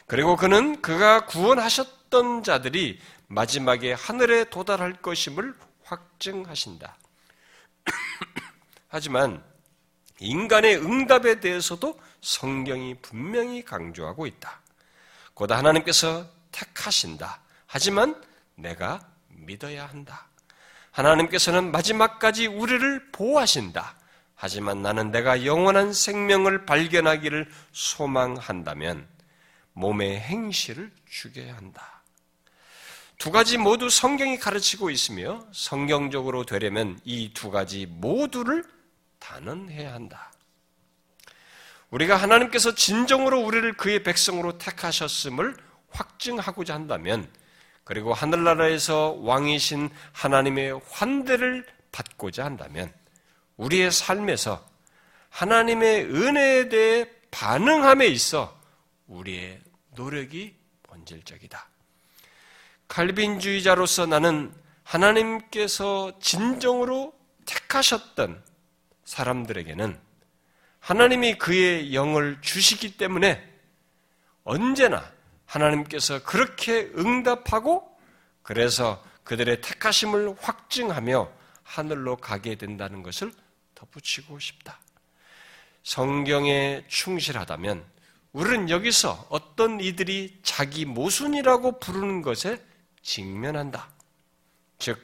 그리고 0.08 0.36
그는 0.36 0.82
그가 0.82 1.28
구원하셨던 1.28 2.42
자들이 2.42 3.00
마지막에 3.28 3.94
하늘에 3.94 4.46
도달할 4.46 5.04
것임을 5.04 5.54
확증하신다. 5.84 6.98
하지만 8.90 9.44
인간의 10.20 10.78
응답에 10.78 11.42
대해서도 11.42 12.02
성경이 12.22 12.96
분명히 13.04 13.64
강조하고 13.64 14.26
있다. 14.26 14.62
곧 15.36 15.52
하나님께서 15.52 16.26
택하신다. 16.52 17.40
하지만 17.68 18.20
내가 18.56 19.08
믿어야 19.28 19.86
한다. 19.86 20.29
하나님께서는 20.92 21.72
마지막까지 21.72 22.48
우리를 22.48 23.12
보호하신다. 23.12 23.96
하지만 24.36 24.82
나는 24.82 25.12
내가 25.12 25.46
영원한 25.46 25.92
생명을 25.94 26.66
발견하기를 26.66 27.50
소망한다면 27.72 29.08
몸의 29.74 30.20
행실을 30.20 30.92
죽여야 31.10 31.56
한다. 31.56 32.04
두 33.18 33.32
가지 33.32 33.58
모두 33.58 33.90
성경이 33.90 34.38
가르치고 34.40 34.90
있으며 34.90 35.46
성경적으로 35.52 36.46
되려면 36.46 37.00
이 37.04 37.34
두 37.34 37.52
가지 37.52 37.86
모두를 37.86 38.64
단언해야 39.20 39.94
한다. 39.94 40.32
우리가 41.92 42.16
하나님께서 42.16 42.76
진정으로 42.76 43.42
우리를 43.42 43.74
그의 43.74 44.04
백성으로 44.04 44.58
택하셨음을 44.58 45.58
확증하고자 45.92 46.74
한다면 46.74 47.30
그리고 47.90 48.14
하늘나라에서 48.14 49.18
왕이신 49.22 49.90
하나님의 50.12 50.80
환대를 50.92 51.66
받고자 51.92 52.46
한다면 52.46 52.94
우리의 53.58 53.92
삶에서 53.92 54.64
하나님의 55.32 56.06
은혜에 56.06 56.70
대해 56.70 57.10
반응함에 57.32 58.06
있어 58.06 58.56
우리의 59.08 59.60
노력이 59.96 60.56
본질적이다. 60.84 61.68
칼빈주의자로서 62.90 64.06
나는 64.06 64.54
하나님께서 64.84 66.12
진정으로 66.20 67.12
택하셨던 67.48 68.44
사람들에게는 69.04 70.00
하나님이 70.80 71.40
그의 71.40 71.96
영을 71.96 72.38
주시기 72.42 72.98
때문에 72.98 73.44
언제나 74.44 75.12
하나님께서 75.50 76.24
그렇게 76.24 76.92
응답하고 76.96 77.98
그래서 78.44 79.04
그들의 79.24 79.62
택하심을 79.62 80.36
확증하며 80.40 81.32
하늘로 81.64 82.18
가게 82.18 82.56
된다는 82.56 83.04
것을 83.04 83.32
덧붙이고 83.76 84.40
싶다. 84.40 84.80
성경에 85.84 86.84
충실하다면 86.88 87.84
우리는 88.32 88.70
여기서 88.70 89.28
어떤 89.30 89.80
이들이 89.80 90.40
자기 90.44 90.86
모순이라고 90.86 91.80
부르는 91.80 92.22
것에 92.22 92.64
직면한다. 93.02 93.90
즉, 94.78 95.00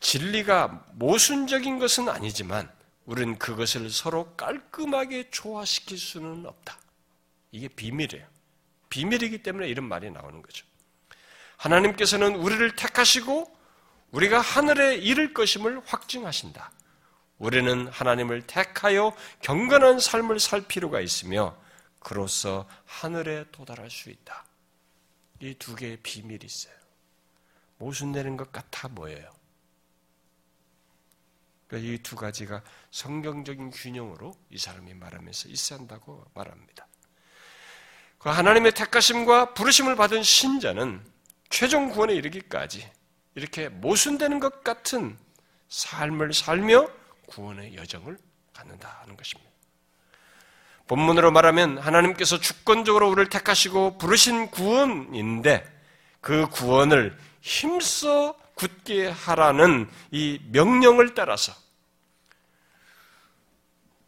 진리가 0.00 0.86
모순적인 0.94 1.78
것은 1.78 2.08
아니지만 2.08 2.70
우리는 3.04 3.38
그것을 3.38 3.88
서로 3.90 4.34
깔끔하게 4.36 5.30
조화시킬 5.30 5.98
수는 5.98 6.46
없다. 6.46 6.78
이게 7.52 7.68
비밀이에요. 7.68 8.26
비밀이기 8.92 9.42
때문에 9.42 9.68
이런 9.68 9.88
말이 9.88 10.10
나오는 10.10 10.42
거죠. 10.42 10.66
하나님께서는 11.56 12.36
우리를 12.36 12.76
택하시고 12.76 13.50
우리가 14.10 14.38
하늘에 14.38 14.96
이를 14.96 15.32
것임을 15.32 15.80
확증하신다. 15.86 16.70
우리는 17.38 17.88
하나님을 17.88 18.46
택하여 18.46 19.16
경건한 19.40 19.98
삶을 19.98 20.38
살 20.40 20.60
필요가 20.68 21.00
있으며 21.00 21.56
그로써 22.00 22.68
하늘에 22.84 23.46
도달할 23.50 23.90
수 23.90 24.10
있다. 24.10 24.44
이 25.40 25.54
두 25.54 25.74
개의 25.74 25.96
비밀이 26.02 26.44
있어요. 26.44 26.74
모순되는 27.78 28.36
것 28.36 28.52
같아 28.52 28.88
보여요. 28.88 29.32
그러니까 31.66 31.90
이 31.94 31.98
두 32.02 32.14
가지가 32.14 32.62
성경적인 32.90 33.70
균형으로 33.70 34.36
이 34.50 34.58
사람이 34.58 34.92
말하면서 34.94 35.48
있어야 35.48 35.78
한다고 35.78 36.26
말합니다. 36.34 36.86
그 38.22 38.28
하나님의 38.28 38.72
택하심과 38.72 39.54
부르심을 39.54 39.96
받은 39.96 40.22
신자는 40.22 41.04
최종 41.50 41.90
구원에 41.90 42.14
이르기까지 42.14 42.88
이렇게 43.34 43.68
모순되는 43.68 44.38
것 44.38 44.62
같은 44.62 45.18
삶을 45.68 46.32
살며 46.32 46.88
구원의 47.26 47.74
여정을 47.76 48.16
갖는다 48.52 48.98
하는 49.02 49.16
것입니다. 49.16 49.50
본문으로 50.86 51.32
말하면 51.32 51.78
하나님께서 51.78 52.38
주권적으로 52.38 53.08
우리를 53.08 53.28
택하시고 53.28 53.98
부르신 53.98 54.50
구원인데 54.50 55.64
그 56.20 56.46
구원을 56.48 57.18
힘써 57.40 58.36
굳게 58.54 59.08
하라는 59.08 59.90
이 60.12 60.38
명령을 60.52 61.14
따라서 61.14 61.52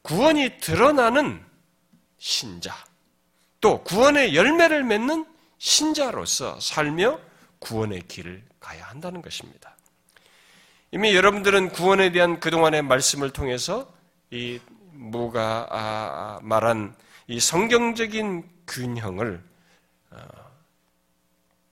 구원이 0.02 0.58
드러나는 0.60 1.44
신자, 2.18 2.76
또 3.64 3.82
구원의 3.82 4.36
열매를 4.36 4.84
맺는 4.84 5.24
신자로서 5.56 6.60
살며 6.60 7.18
구원의 7.60 8.02
길을 8.08 8.44
가야 8.60 8.84
한다는 8.84 9.22
것입니다. 9.22 9.74
이미 10.90 11.16
여러분들은 11.16 11.70
구원에 11.70 12.12
대한 12.12 12.40
그동안의 12.40 12.82
말씀을 12.82 13.30
통해서 13.30 13.90
이 14.30 14.60
무가 14.92 15.66
아, 15.70 15.78
아, 15.78 16.40
말한 16.42 16.94
이 17.26 17.40
성경적인 17.40 18.46
균형을 18.66 19.42
어, 20.10 20.18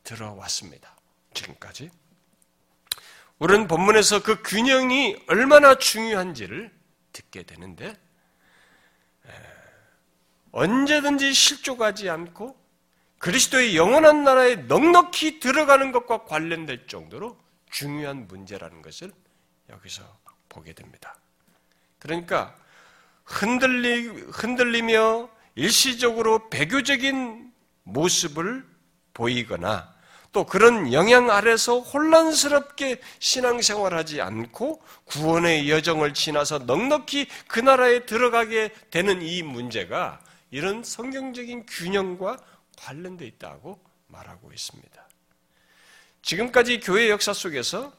들어왔습니다. 0.02 0.96
지금까지. 1.34 1.90
우리는 3.38 3.68
본문에서 3.68 4.22
그 4.22 4.42
균형이 4.42 5.24
얼마나 5.28 5.74
중요한지를 5.74 6.72
듣게 7.12 7.42
되는데 7.42 7.94
언제든지 10.52 11.32
실족하지 11.32 12.08
않고 12.08 12.56
그리스도의 13.18 13.76
영원한 13.76 14.24
나라에 14.24 14.56
넉넉히 14.56 15.40
들어가는 15.40 15.92
것과 15.92 16.24
관련될 16.24 16.86
정도로 16.86 17.38
중요한 17.70 18.28
문제라는 18.28 18.82
것을 18.82 19.12
여기서 19.70 20.02
보게 20.48 20.72
됩니다. 20.72 21.16
그러니까 21.98 22.54
흔들리, 23.24 24.08
흔들리며 24.08 25.30
일시적으로 25.54 26.50
배교적인 26.50 27.52
모습을 27.84 28.66
보이거나 29.14 29.92
또 30.32 30.44
그런 30.44 30.92
영향 30.92 31.30
아래서 31.30 31.78
혼란스럽게 31.78 33.00
신앙생활하지 33.18 34.20
않고 34.20 34.82
구원의 35.04 35.70
여정을 35.70 36.14
지나서 36.14 36.60
넉넉히 36.60 37.28
그 37.46 37.60
나라에 37.60 38.06
들어가게 38.06 38.72
되는 38.90 39.20
이 39.22 39.42
문제가 39.42 40.20
이런 40.52 40.84
성경적인 40.84 41.66
균형과 41.66 42.36
관련되어 42.76 43.26
있다고 43.26 43.82
말하고 44.06 44.52
있습니다. 44.52 45.08
지금까지 46.20 46.80
교회 46.80 47.08
역사 47.08 47.32
속에서 47.32 47.92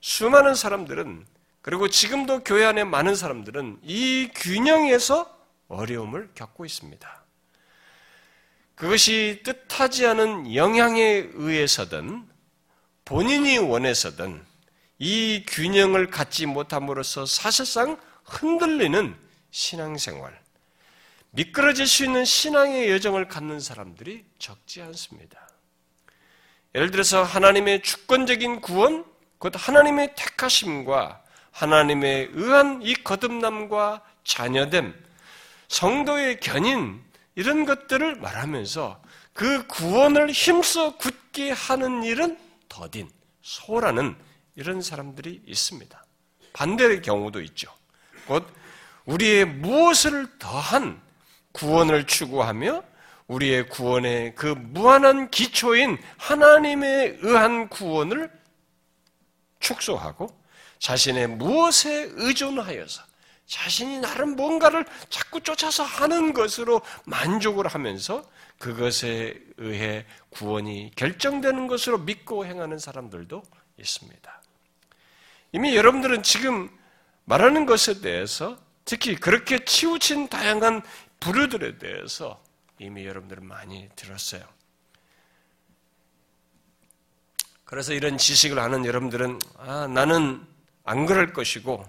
수많은 0.00 0.54
사람들은 0.54 1.26
그리고 1.62 1.88
지금도 1.88 2.42
교회 2.42 2.64
안에 2.64 2.84
많은 2.84 3.14
사람들은 3.14 3.80
이 3.82 4.30
균형에서 4.34 5.38
어려움을 5.68 6.30
겪고 6.34 6.64
있습니다. 6.64 7.24
그것이 8.74 9.42
뜻하지 9.44 10.06
않은 10.06 10.54
영향에 10.54 11.28
의해서든 11.32 12.28
본인이 13.04 13.58
원해서든 13.58 14.44
이 14.98 15.44
균형을 15.46 16.10
갖지 16.10 16.46
못함으로써 16.46 17.26
사실상 17.26 18.00
흔들리는 18.24 19.14
신앙생활, 19.50 20.43
미끄러질 21.34 21.86
수 21.86 22.04
있는 22.04 22.24
신앙의 22.24 22.90
여정을 22.90 23.26
갖는 23.26 23.58
사람들이 23.58 24.24
적지 24.38 24.82
않습니다. 24.82 25.48
예를 26.74 26.90
들어서 26.90 27.22
하나님의 27.22 27.82
주권적인 27.82 28.60
구원, 28.60 29.04
곧 29.38 29.52
하나님의 29.56 30.14
택하심과 30.16 31.22
하나님의 31.50 32.30
의한 32.32 32.82
이 32.82 32.94
거듭남과 32.94 34.02
자녀됨, 34.22 34.94
성도의 35.68 36.40
견인, 36.40 37.02
이런 37.34 37.64
것들을 37.64 38.16
말하면서 38.16 39.02
그 39.32 39.66
구원을 39.66 40.30
힘써 40.30 40.96
굳게 40.96 41.50
하는 41.50 42.04
일은 42.04 42.38
더딘, 42.68 43.10
소라는 43.42 44.16
이런 44.54 44.82
사람들이 44.82 45.42
있습니다. 45.46 46.04
반대의 46.52 47.02
경우도 47.02 47.42
있죠. 47.42 47.72
곧 48.26 48.46
우리의 49.04 49.44
무엇을 49.44 50.38
더한 50.38 51.03
구원을 51.54 52.06
추구하며 52.06 52.82
우리의 53.28 53.68
구원의 53.68 54.34
그 54.34 54.46
무한한 54.46 55.30
기초인 55.30 55.98
하나님에 56.18 57.18
의한 57.22 57.68
구원을 57.68 58.30
축소하고 59.60 60.28
자신의 60.78 61.28
무엇에 61.28 62.10
의존하여서 62.12 63.02
자신이 63.46 64.00
나름 64.00 64.36
뭔가를 64.36 64.84
자꾸 65.08 65.40
쫓아서 65.40 65.82
하는 65.82 66.32
것으로 66.32 66.82
만족을 67.06 67.66
하면서 67.66 68.22
그것에 68.58 69.38
의해 69.58 70.04
구원이 70.30 70.92
결정되는 70.96 71.66
것으로 71.66 71.98
믿고 71.98 72.46
행하는 72.46 72.78
사람들도 72.78 73.42
있습니다. 73.78 74.42
이미 75.52 75.76
여러분들은 75.76 76.22
지금 76.22 76.68
말하는 77.24 77.64
것에 77.64 78.00
대해서 78.00 78.58
특히 78.84 79.14
그렇게 79.14 79.64
치우친 79.64 80.28
다양한 80.28 80.82
부류들에 81.24 81.78
대해서 81.78 82.44
이미 82.78 83.06
여러분들은 83.06 83.46
많이 83.46 83.88
들었어요. 83.96 84.46
그래서 87.64 87.94
이런 87.94 88.18
지식을 88.18 88.58
아는 88.58 88.84
여러분들은 88.84 89.38
아, 89.56 89.86
나는 89.86 90.46
안 90.84 91.06
그럴 91.06 91.32
것이고 91.32 91.82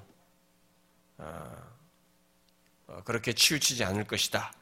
어, 1.17 1.71
어, 2.87 3.01
그렇게 3.03 3.33
치우치지 3.33 3.83
않을 3.83 4.05
것이다 4.05 4.53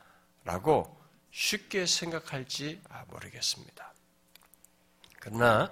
라고 0.44 1.00
쉽게 1.30 1.86
생각할지 1.86 2.82
아, 2.90 3.06
모르겠습니다. 3.10 3.94
그러나 5.20 5.72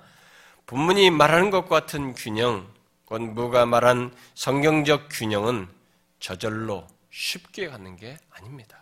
본문이 0.68 1.10
말하는 1.10 1.50
것 1.50 1.68
같은 1.68 2.14
균형, 2.14 2.72
권부가 3.08 3.66
말한 3.66 4.16
성경적 4.36 5.10
균형은 5.10 5.68
저절로 6.20 6.88
쉽게 7.10 7.68
가는 7.68 7.96
게 7.96 8.20
아닙니다. 8.30 8.81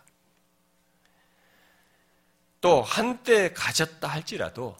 또 2.60 2.82
한때 2.82 3.52
가졌다 3.52 4.06
할지라도 4.06 4.76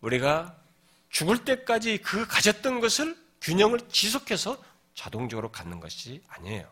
우리가 0.00 0.56
죽을 1.10 1.44
때까지 1.44 1.98
그 1.98 2.26
가졌던 2.26 2.80
것을 2.80 3.16
균형을 3.40 3.80
지속해서 3.90 4.62
자동적으로 4.94 5.50
갖는 5.50 5.80
것이 5.80 6.22
아니에요. 6.28 6.68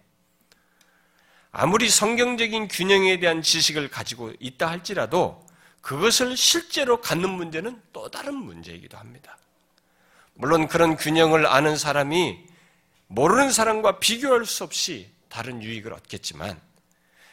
아무리 1.53 1.89
성경적인 1.89 2.69
균형에 2.69 3.19
대한 3.19 3.41
지식을 3.43 3.89
가지고 3.89 4.33
있다 4.41 4.69
할지라도 4.69 5.47
그것을 5.81 6.37
실제로 6.37 7.01
갖는 7.01 7.31
문제는 7.31 7.81
또 7.93 8.11
다른 8.11 8.35
문제이기도 8.35 8.99
합니다. 8.99 9.39
물론 10.35 10.69
그런 10.69 10.97
균형을 10.97 11.47
아는 11.47 11.77
사람이 11.77 12.45
모르는 13.07 13.53
사람과 13.53 14.01
비교할 14.01 14.45
수 14.45 14.65
없이 14.65 15.11
다른 15.29 15.63
유익을 15.63 15.93
얻겠지만 15.93 16.61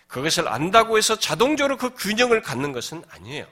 그것을 0.08 0.48
안다고 0.48 0.98
해서 0.98 1.18
자동적으로 1.18 1.78
그 1.78 1.94
균형을 1.96 2.42
갖는 2.42 2.72
것은 2.72 3.04
아니에요. 3.10 3.48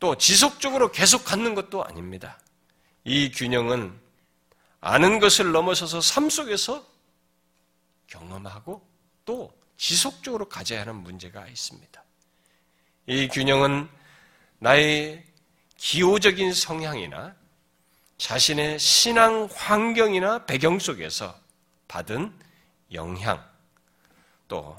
또 0.00 0.16
지속적으로 0.16 0.92
계속 0.92 1.24
갖는 1.24 1.54
것도 1.54 1.84
아닙니다. 1.84 2.38
이 3.04 3.30
균형은 3.30 3.98
아는 4.80 5.18
것을 5.18 5.52
넘어서서 5.52 6.00
삶 6.00 6.30
속에서 6.30 6.86
경험하고 8.06 8.86
또 9.24 9.52
지속적으로 9.76 10.48
가져야 10.48 10.82
하는 10.82 10.96
문제가 10.96 11.46
있습니다. 11.46 12.04
이 13.06 13.28
균형은 13.28 13.88
나의 14.58 15.24
기호적인 15.76 16.52
성향이나 16.52 17.34
자신의 18.18 18.78
신앙 18.78 19.48
환경이나 19.52 20.44
배경 20.44 20.78
속에서 20.78 21.38
받은 21.86 22.36
영향, 22.92 23.47
또 24.48 24.76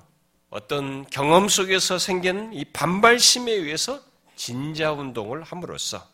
어떤 0.49 1.05
경험 1.07 1.47
속에서 1.47 1.99
생긴 1.99 2.51
이 2.53 2.65
반발심에 2.65 3.51
의해서 3.51 4.01
진자 4.35 4.91
운동을 4.91 5.43
함으로써 5.43 6.05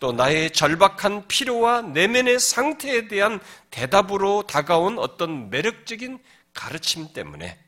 또 0.00 0.12
나의 0.12 0.52
절박한 0.52 1.28
필요와 1.28 1.82
내면의 1.82 2.40
상태에 2.40 3.08
대한 3.08 3.40
대답으로 3.70 4.42
다가온 4.46 4.98
어떤 4.98 5.50
매력적인 5.50 6.18
가르침 6.54 7.12
때문에 7.12 7.58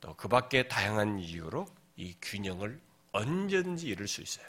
또 0.00 0.14
그 0.14 0.28
밖에 0.28 0.68
다양한 0.68 1.18
이유로 1.18 1.66
이 1.96 2.14
균형을 2.22 2.80
언제든지 3.12 3.86
이룰 3.86 4.06
수 4.06 4.20
있어요. 4.20 4.46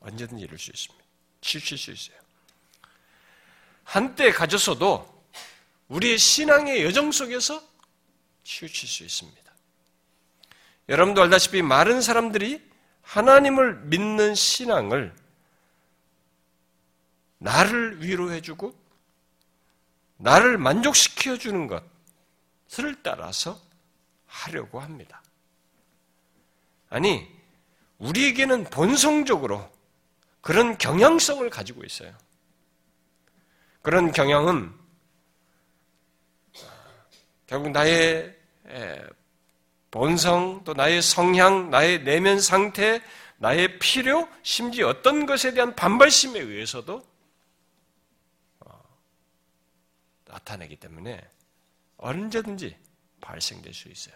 언제든지 0.00 0.44
이룰 0.44 0.58
수 0.58 0.70
있습니다. 0.70 1.04
치우칠 1.40 1.78
수 1.78 1.92
있어요. 1.92 2.18
한때 3.84 4.30
가졌어도 4.30 5.17
우리의 5.88 6.18
신앙의 6.18 6.84
여정 6.84 7.12
속에서 7.12 7.62
치우칠 8.44 8.88
수 8.88 9.04
있습니다. 9.04 9.52
여러분도 10.88 11.22
알다시피 11.22 11.62
많은 11.62 12.00
사람들이 12.00 12.66
하나님을 13.02 13.82
믿는 13.86 14.34
신앙을 14.34 15.14
나를 17.38 18.02
위로해주고 18.02 18.74
나를 20.18 20.58
만족시켜주는 20.58 21.68
것을 21.68 23.02
따라서 23.02 23.60
하려고 24.26 24.80
합니다. 24.80 25.22
아니, 26.90 27.28
우리에게는 27.98 28.64
본성적으로 28.64 29.70
그런 30.40 30.78
경향성을 30.78 31.48
가지고 31.50 31.84
있어요. 31.84 32.16
그런 33.82 34.12
경향은 34.12 34.77
결국 37.48 37.70
나의 37.70 38.36
본성, 39.90 40.64
또 40.64 40.74
나의 40.74 41.00
성향, 41.02 41.70
나의 41.70 42.04
내면 42.04 42.40
상태, 42.40 43.02
나의 43.38 43.78
필요, 43.78 44.28
심지어 44.42 44.88
어떤 44.88 45.24
것에 45.24 45.54
대한 45.54 45.74
반발심에 45.74 46.38
의해서도 46.38 47.02
어, 48.60 48.82
나타내기 50.26 50.76
때문에 50.76 51.26
언제든지 51.96 52.76
발생될 53.22 53.72
수 53.72 53.88
있어요. 53.88 54.14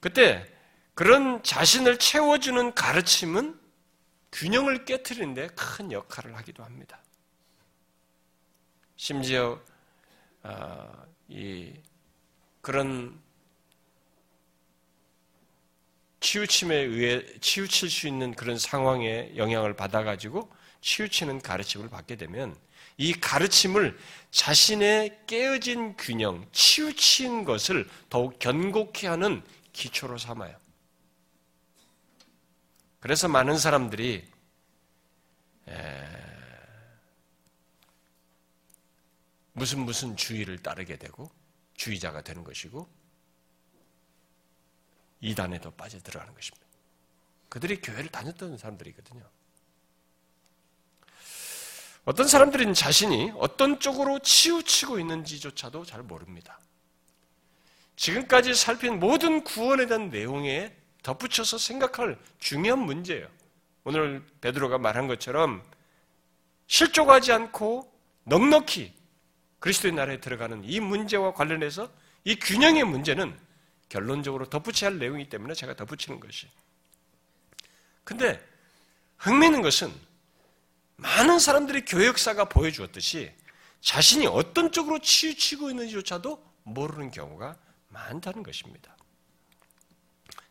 그때 0.00 0.50
그런 0.94 1.42
자신을 1.42 1.98
채워주는 1.98 2.74
가르침은 2.74 3.60
균형을 4.32 4.86
깨뜨리는데 4.86 5.48
큰 5.48 5.92
역할을 5.92 6.36
하기도 6.36 6.64
합니다. 6.64 7.02
심지어 8.96 9.60
어, 10.42 11.04
이 11.10 11.13
그런 12.60 13.20
치우침에 16.20 16.74
의해 16.74 17.24
치우칠 17.40 17.90
수 17.90 18.08
있는 18.08 18.34
그런 18.34 18.58
상황에 18.58 19.32
영향을 19.36 19.74
받아가지고 19.76 20.50
치우치는 20.80 21.42
가르침을 21.42 21.90
받게 21.90 22.16
되면 22.16 22.56
이 22.96 23.12
가르침을 23.12 23.98
자신의 24.30 25.20
깨어진 25.26 25.96
균형, 25.96 26.46
치우친 26.52 27.44
것을 27.44 27.88
더욱 28.08 28.38
견고케 28.38 29.06
하는 29.06 29.42
기초로 29.72 30.16
삼아요. 30.18 30.56
그래서 33.00 33.28
많은 33.28 33.58
사람들이 33.58 34.24
무슨 39.54 39.80
무슨 39.80 40.16
주의를 40.16 40.58
따르게 40.58 40.96
되고 40.98 41.30
주의자가 41.74 42.22
되는 42.22 42.44
것이고 42.44 42.88
이단에도 45.20 45.70
빠져들어가는 45.70 46.34
것입니다. 46.34 46.66
그들이 47.48 47.80
교회를 47.80 48.08
다녔던 48.10 48.58
사람들이거든요. 48.58 49.22
어떤 52.04 52.28
사람들은 52.28 52.74
자신이 52.74 53.32
어떤 53.36 53.80
쪽으로 53.80 54.18
치우치고 54.18 54.98
있는지조차도 54.98 55.86
잘 55.86 56.02
모릅니다. 56.02 56.60
지금까지 57.96 58.54
살핀 58.54 58.98
모든 58.98 59.44
구원에 59.44 59.86
대한 59.86 60.10
내용에 60.10 60.76
덧붙여서 61.02 61.58
생각할 61.58 62.18
중요한 62.38 62.80
문제예요. 62.80 63.28
오늘 63.84 64.26
베드로가 64.40 64.78
말한 64.78 65.06
것처럼 65.06 65.62
실족하지 66.66 67.32
않고 67.32 67.90
넉넉히 68.24 68.92
그리스도의 69.64 69.94
나라에 69.94 70.20
들어가는 70.20 70.62
이 70.62 70.78
문제와 70.78 71.32
관련해서 71.32 71.90
이 72.24 72.36
균형의 72.36 72.84
문제는 72.84 73.34
결론적으로 73.88 74.50
덧붙여야 74.50 74.90
할 74.90 74.98
내용이기 74.98 75.30
때문에 75.30 75.54
제가 75.54 75.74
덧붙이는 75.74 76.20
것이. 76.20 76.50
근데 78.04 78.46
흥미있는 79.16 79.62
것은 79.62 79.90
많은 80.96 81.38
사람들이 81.38 81.86
교회 81.86 82.08
역사가 82.08 82.50
보여주었듯이 82.50 83.32
자신이 83.80 84.26
어떤 84.26 84.70
쪽으로 84.70 84.98
치우치고 84.98 85.70
있는지조차도 85.70 86.44
모르는 86.64 87.10
경우가 87.10 87.56
많다는 87.88 88.42
것입니다. 88.42 88.94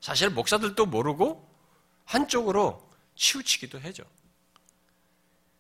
사실 0.01 0.31
목사들도 0.31 0.87
모르고 0.87 1.47
한쪽으로 2.05 2.91
치우치기도 3.13 3.79
해죠. 3.81 4.05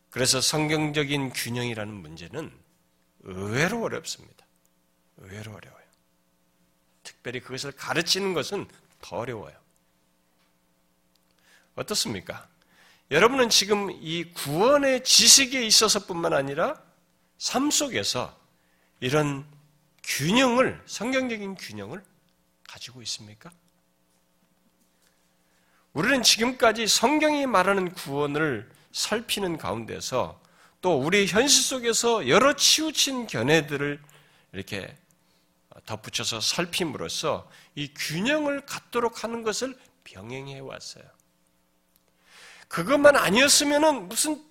그래서 0.09 0.41
성경적인 0.41 1.33
균형이라는 1.33 1.93
문제는 1.93 2.62
의외로 3.23 3.83
어렵습니다. 3.83 4.45
의외로 5.17 5.53
어려워요. 5.53 5.83
특별히 7.03 7.39
그것을 7.39 7.71
가르치는 7.71 8.33
것은 8.33 8.67
더 9.01 9.17
어려워요. 9.17 9.55
어떻습니까? 11.75 12.47
여러분은 13.11 13.49
지금 13.49 13.91
이 13.91 14.25
구원의 14.33 15.03
지식에 15.03 15.65
있어서뿐만 15.65 16.33
아니라 16.33 16.81
삶 17.37 17.71
속에서 17.71 18.37
이런 18.99 19.45
균형을, 20.03 20.81
성경적인 20.85 21.55
균형을 21.55 22.03
가지고 22.67 23.01
있습니까? 23.03 23.51
우리는 25.93 26.23
지금까지 26.23 26.87
성경이 26.87 27.45
말하는 27.45 27.93
구원을 27.93 28.69
살피는 28.91 29.57
가운데서 29.57 30.41
또 30.83 30.99
우리 30.99 31.25
현실 31.25 31.63
속에서 31.63 32.27
여러 32.27 32.53
치우친 32.53 33.27
견해들을 33.27 34.01
이렇게 34.51 34.93
덧붙여서 35.85 36.41
살핌으로써 36.41 37.49
이 37.73 37.93
균형을 37.95 38.65
갖도록 38.65 39.23
하는 39.23 39.43
것을 39.43 39.79
병행해 40.03 40.59
왔어요. 40.59 41.05
그것만 42.67 43.15
아니었으면은 43.15 44.09
무슨 44.09 44.43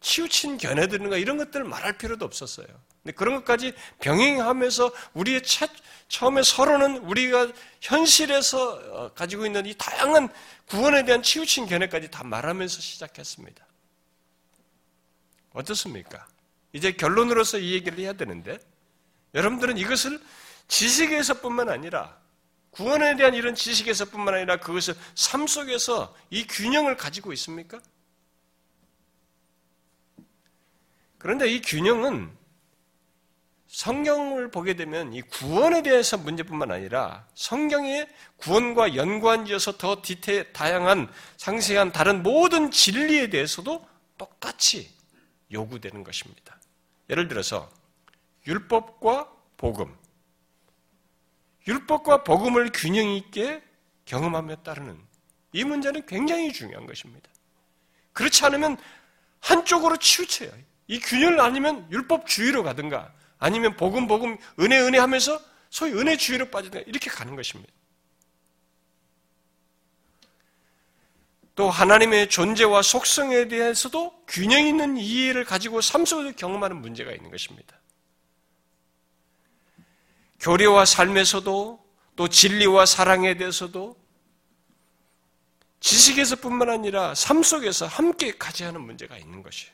치우친 0.00 0.56
견해들인가 0.56 1.18
이런 1.18 1.36
것들을 1.36 1.66
말할 1.66 1.98
필요도 1.98 2.24
없었어요. 2.24 2.66
근데 3.02 3.14
그런 3.14 3.34
것까지 3.36 3.74
병행하면서 4.00 4.90
우리의 5.12 5.42
첫, 5.42 5.70
처음에 6.08 6.42
서로는 6.42 6.96
우리가 6.98 7.52
현실에서 7.82 8.70
어, 8.72 9.12
가지고 9.12 9.44
있는 9.44 9.66
이 9.66 9.74
다양한 9.76 10.30
구원에 10.66 11.04
대한 11.04 11.22
치우친 11.22 11.66
견해까지 11.66 12.10
다 12.10 12.24
말하면서 12.24 12.80
시작했습니다. 12.80 13.73
어떻습니까? 15.54 16.26
이제 16.72 16.92
결론으로서 16.92 17.58
이 17.58 17.72
얘기를 17.72 17.98
해야 17.98 18.12
되는데 18.12 18.58
여러분들은 19.34 19.78
이것을 19.78 20.20
지식에서뿐만 20.68 21.70
아니라 21.70 22.18
구원에 22.70 23.16
대한 23.16 23.34
이런 23.34 23.54
지식에서뿐만 23.54 24.34
아니라 24.34 24.58
그것을 24.58 24.94
삶 25.14 25.46
속에서 25.46 26.14
이 26.30 26.46
균형을 26.46 26.96
가지고 26.96 27.32
있습니까? 27.32 27.80
그런데 31.18 31.48
이 31.48 31.62
균형은 31.62 32.36
성경을 33.68 34.50
보게 34.50 34.74
되면 34.74 35.14
이 35.14 35.22
구원에 35.22 35.82
대해서 35.82 36.16
문제뿐만 36.16 36.70
아니라 36.70 37.26
성경의 37.34 38.08
구원과 38.36 38.94
연관지어서 38.94 39.78
더 39.78 40.02
디테일, 40.02 40.52
다양한 40.52 41.10
상세한 41.36 41.92
다른 41.92 42.22
모든 42.22 42.70
진리에 42.70 43.30
대해서도 43.30 43.86
똑같이 44.18 44.92
요구되는 45.54 46.04
것입니다. 46.04 46.58
예를 47.08 47.28
들어서 47.28 47.70
율법과 48.46 49.32
복음, 49.56 49.96
율법과 51.66 52.24
복음을 52.24 52.70
균형 52.74 53.08
있게 53.08 53.62
경험하며 54.04 54.56
따르는 54.56 54.98
이 55.52 55.64
문제는 55.64 56.04
굉장히 56.06 56.52
중요한 56.52 56.86
것입니다. 56.86 57.30
그렇지 58.12 58.44
않으면 58.44 58.76
한쪽으로 59.40 59.96
치우쳐요. 59.96 60.50
이 60.88 60.98
균형을 61.00 61.40
아니면 61.40 61.90
율법주의로 61.90 62.62
가든가 62.62 63.12
아니면 63.38 63.76
복음 63.76 64.06
복음 64.06 64.36
은혜 64.60 64.80
은혜 64.80 64.98
하면서 64.98 65.40
소위 65.70 65.92
은혜주의로 65.92 66.50
빠지든가 66.50 66.84
이렇게 66.86 67.10
가는 67.10 67.34
것입니다. 67.34 67.72
또 71.54 71.70
하나님의 71.70 72.28
존재와 72.30 72.82
속성에 72.82 73.48
대해서도 73.48 74.24
균형 74.26 74.66
있는 74.66 74.96
이해를 74.96 75.44
가지고 75.44 75.80
삶 75.80 76.04
속에서 76.04 76.34
경험하는 76.36 76.76
문제가 76.80 77.12
있는 77.12 77.30
것입니다. 77.30 77.78
교리와 80.40 80.84
삶에서도 80.84 81.84
또 82.16 82.28
진리와 82.28 82.86
사랑에 82.86 83.36
대해서도 83.36 83.96
지식에서뿐만 85.80 86.70
아니라 86.70 87.14
삶 87.14 87.42
속에서 87.42 87.86
함께 87.86 88.32
가져야 88.36 88.68
하는 88.68 88.80
문제가 88.80 89.16
있는 89.16 89.42
것이에요. 89.42 89.72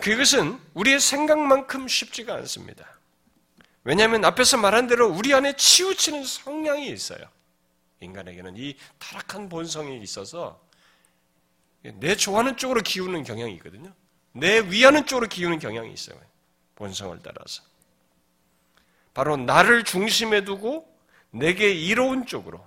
그것은 0.00 0.60
우리의 0.74 1.00
생각만큼 1.00 1.88
쉽지가 1.88 2.34
않습니다. 2.34 2.98
왜냐하면 3.82 4.24
앞에서 4.26 4.58
말한 4.58 4.88
대로 4.88 5.08
우리 5.08 5.32
안에 5.32 5.56
치우치는 5.56 6.24
성향이 6.24 6.90
있어요. 6.90 7.20
인간에게는 8.00 8.56
이 8.56 8.76
타락한 8.98 9.48
본성이 9.48 10.00
있어서 10.02 10.60
내 11.82 12.16
좋아하는 12.16 12.56
쪽으로 12.56 12.80
기우는 12.80 13.24
경향이 13.24 13.54
있거든요. 13.54 13.92
내 14.32 14.60
위하는 14.60 15.06
쪽으로 15.06 15.28
기우는 15.28 15.58
경향이 15.58 15.92
있어요. 15.92 16.18
본성을 16.76 17.18
따라서. 17.22 17.62
바로 19.12 19.36
나를 19.36 19.84
중심에 19.84 20.44
두고 20.44 20.88
내게 21.30 21.72
이로운 21.72 22.26
쪽으로, 22.26 22.66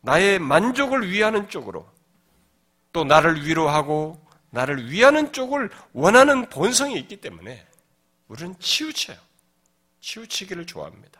나의 0.00 0.38
만족을 0.38 1.10
위하는 1.10 1.48
쪽으로, 1.48 1.90
또 2.92 3.04
나를 3.04 3.46
위로하고 3.46 4.24
나를 4.50 4.90
위하는 4.90 5.32
쪽을 5.32 5.70
원하는 5.92 6.48
본성이 6.48 6.98
있기 6.98 7.20
때문에 7.20 7.66
우리는 8.28 8.58
치우쳐요. 8.58 9.18
치우치기를 10.00 10.66
좋아합니다. 10.66 11.17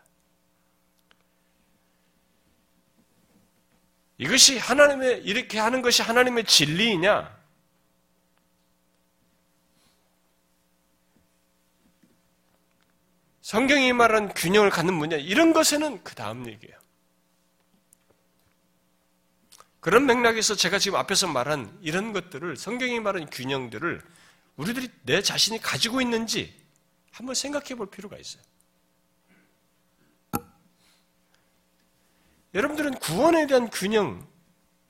이것이 4.18 4.58
하나님의, 4.58 5.22
이렇게 5.24 5.58
하는 5.58 5.80
것이 5.80 6.02
하나님의 6.02 6.44
진리이냐? 6.44 7.38
성경이 13.40 13.92
말한 13.92 14.34
균형을 14.34 14.70
갖는 14.70 14.92
문제, 14.92 15.18
이런 15.18 15.52
것에는 15.52 16.02
그 16.04 16.14
다음 16.14 16.46
얘기예요. 16.48 16.76
그런 19.80 20.04
맥락에서 20.04 20.56
제가 20.56 20.78
지금 20.78 20.98
앞에서 20.98 21.28
말한 21.28 21.78
이런 21.80 22.12
것들을, 22.12 22.56
성경이 22.56 23.00
말한 23.00 23.30
균형들을 23.30 24.02
우리들이 24.56 24.90
내 25.04 25.22
자신이 25.22 25.60
가지고 25.60 26.00
있는지 26.00 26.52
한번 27.12 27.36
생각해 27.36 27.76
볼 27.76 27.88
필요가 27.88 28.18
있어요. 28.18 28.42
여러분들은 32.54 32.94
구원에 32.98 33.46
대한 33.46 33.68
균형 33.70 34.26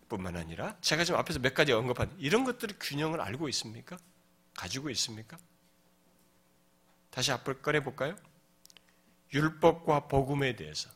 뿐만 0.08 0.36
아니라 0.36 0.76
제가 0.80 1.04
지금 1.04 1.18
앞에서 1.20 1.38
몇 1.40 1.54
가지 1.54 1.72
언급한 1.72 2.14
이런 2.18 2.44
것들의 2.44 2.76
균형을 2.80 3.20
알고 3.20 3.48
있습니까? 3.50 3.98
가지고 4.56 4.90
있습니까? 4.90 5.36
다시 7.10 7.32
앞을 7.32 7.60
꺼내 7.62 7.82
볼까요? 7.82 8.16
율법과 9.32 10.08
복음에 10.08 10.56
대해서 10.56 10.88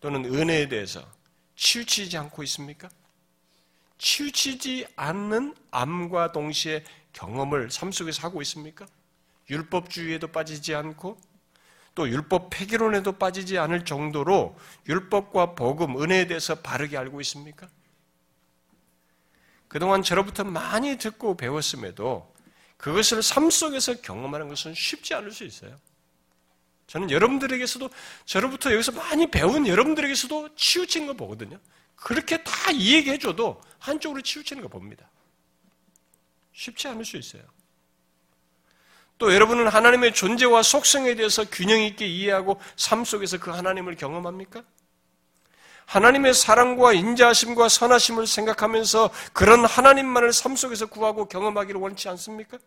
또는 0.00 0.24
은혜에 0.24 0.68
대해서 0.68 1.06
치우치지 1.54 2.16
않고 2.18 2.42
있습니까? 2.42 2.88
치우치지 3.98 4.88
않는 4.96 5.54
암과 5.70 6.32
동시에 6.32 6.84
경험을 7.12 7.70
삶 7.70 7.92
속에서 7.92 8.22
하고 8.22 8.42
있습니까? 8.42 8.86
율법주의에도 9.48 10.28
빠지지 10.28 10.74
않고 10.74 11.18
또 11.96 12.08
율법 12.08 12.50
폐기론에도 12.50 13.12
빠지지 13.12 13.58
않을 13.58 13.86
정도로 13.86 14.54
율법과 14.86 15.54
복음, 15.54 16.00
은혜에 16.00 16.26
대해서 16.26 16.54
바르게 16.54 16.96
알고 16.96 17.22
있습니까? 17.22 17.68
그동안 19.66 20.02
저로부터 20.02 20.44
많이 20.44 20.98
듣고 20.98 21.38
배웠음에도 21.38 22.32
그것을 22.76 23.22
삶 23.22 23.48
속에서 23.50 23.94
경험하는 24.02 24.48
것은 24.48 24.74
쉽지 24.74 25.14
않을 25.14 25.32
수 25.32 25.44
있어요. 25.44 25.74
저는 26.86 27.10
여러분들에게서도 27.10 27.88
저로부터 28.26 28.72
여기서 28.74 28.92
많이 28.92 29.28
배운 29.30 29.66
여러분들에게서도 29.66 30.54
치우치는 30.54 31.06
거 31.06 31.14
보거든요. 31.14 31.58
그렇게 31.96 32.44
다 32.44 32.70
이야기해줘도 32.72 33.62
한쪽으로 33.78 34.20
치우치는 34.20 34.62
거 34.62 34.68
봅니다. 34.68 35.10
쉽지 36.52 36.88
않을 36.88 37.06
수 37.06 37.16
있어요. 37.16 37.42
또 39.18 39.32
여러분은 39.32 39.68
하나님의 39.68 40.12
존재와 40.12 40.62
속성에 40.62 41.14
대해서 41.14 41.44
균형 41.50 41.80
있게 41.80 42.06
이해하고 42.06 42.60
삶 42.76 43.04
속에서 43.04 43.38
그 43.38 43.50
하나님을 43.50 43.96
경험합니까? 43.96 44.62
하나님의 45.86 46.34
사랑과 46.34 46.92
인자하심과 46.92 47.68
선하심을 47.68 48.26
생각하면서 48.26 49.10
그런 49.32 49.64
하나님만을 49.64 50.32
삶 50.32 50.56
속에서 50.56 50.86
구하고 50.86 51.26
경험하기를 51.26 51.80
원치 51.80 52.08
않습니까? 52.10 52.58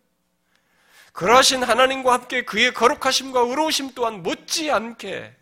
그러하신 1.13 1.63
하나님과 1.63 2.13
함께 2.13 2.45
그의 2.45 2.73
거룩하심과 2.73 3.41
의로우심 3.41 3.91
또한 3.93 4.23
못지않게 4.23 5.35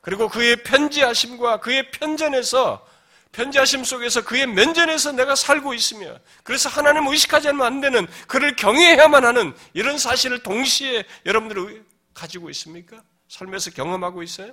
그리고 0.00 0.28
그의 0.28 0.62
편지하심과 0.62 1.60
그의 1.60 1.90
편전에서 1.90 2.86
편지하심 3.32 3.84
속에서 3.84 4.24
그의 4.24 4.46
면전에서 4.46 5.12
내가 5.12 5.34
살고 5.34 5.74
있으며 5.74 6.18
그래서 6.42 6.68
하나님을 6.68 7.12
의식하지 7.12 7.48
않으면 7.48 7.66
안 7.66 7.80
되는 7.80 8.06
그를 8.26 8.56
경외해야만 8.56 9.24
하는 9.24 9.54
이런 9.74 9.98
사실을 9.98 10.42
동시에 10.42 11.04
여러분들이 11.26 11.82
가지고 12.14 12.50
있습니까? 12.50 13.02
삶에서 13.28 13.70
경험하고 13.72 14.22
있어요? 14.22 14.52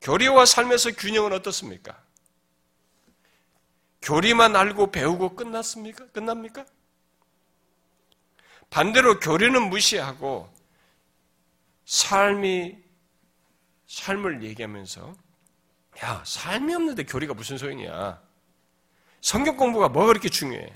교리와 0.00 0.46
삶에서 0.46 0.92
균형은 0.92 1.32
어떻습니까? 1.32 2.02
교리만 4.02 4.56
알고 4.56 4.90
배우고 4.90 5.36
끝났습니까? 5.36 6.06
끝납니까? 6.08 6.64
반대로 8.70 9.20
교리는 9.20 9.68
무시하고 9.68 10.52
삶이 11.84 12.78
삶을 13.86 14.42
얘기하면서 14.44 15.14
야 16.02 16.22
삶이 16.24 16.74
없는데 16.74 17.04
교리가 17.04 17.34
무슨 17.34 17.58
소용이야? 17.58 18.22
성경 19.20 19.56
공부가 19.56 19.88
뭐가 19.88 20.08
그렇게 20.08 20.28
중요해? 20.28 20.72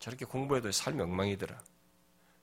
저렇게 0.00 0.24
공부해도 0.24 0.70
삶이 0.72 1.00
엉망이더라. 1.00 1.58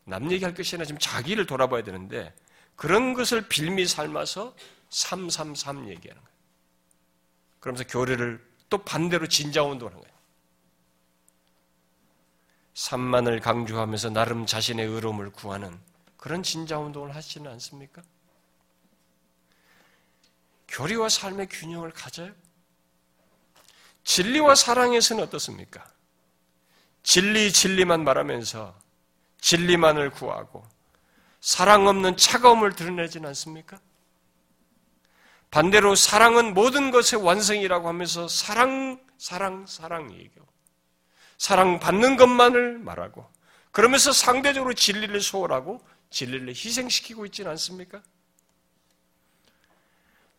남 0.05 0.31
얘기할 0.31 0.53
것이 0.53 0.75
아니라 0.75 0.85
지금 0.85 0.99
자기를 0.99 1.45
돌아봐야 1.45 1.83
되는데 1.83 2.33
그런 2.75 3.13
것을 3.13 3.47
빌미 3.47 3.85
삶아서 3.85 4.55
333 4.89 5.89
얘기하는 5.89 6.21
거예요. 6.21 6.37
그러면서 7.59 7.83
교리를 7.87 8.51
또 8.69 8.77
반대로 8.79 9.27
진자운동을 9.27 9.91
하는 9.91 10.01
거예요. 10.01 10.17
산만을 12.73 13.41
강조하면서 13.41 14.09
나름 14.09 14.45
자신의 14.45 14.87
의로움을 14.87 15.29
구하는 15.31 15.77
그런 16.17 16.41
진자운동을 16.41 17.13
하시는 17.13 17.49
않습니까? 17.51 18.01
교리와 20.71 21.09
삶의 21.09 21.47
균형을 21.49 21.91
가져요? 21.91 22.33
진리와 24.03 24.55
사랑에서는 24.55 25.23
어떻습니까? 25.23 25.85
진리, 27.03 27.51
진리만 27.51 28.03
말하면서 28.03 28.79
진리만을 29.41 30.11
구하고 30.11 30.65
사랑 31.41 31.87
없는 31.87 32.17
차가움을 32.17 32.73
드러내지는 32.73 33.27
않습니까? 33.29 33.79
반대로 35.49 35.95
사랑은 35.95 36.53
모든 36.53 36.91
것의 36.91 37.21
완성이라고 37.21 37.87
하면서 37.87 38.27
사랑, 38.27 39.03
사랑, 39.17 39.65
사랑 39.67 40.13
얘기하고 40.13 40.49
사랑 41.37 41.79
받는 41.79 42.15
것만을 42.15 42.79
말하고 42.79 43.29
그러면서 43.71 44.13
상대적으로 44.13 44.73
진리를 44.73 45.19
소홀하고 45.19 45.85
진리를 46.09 46.47
희생시키고 46.49 47.25
있지는 47.25 47.51
않습니까? 47.51 48.01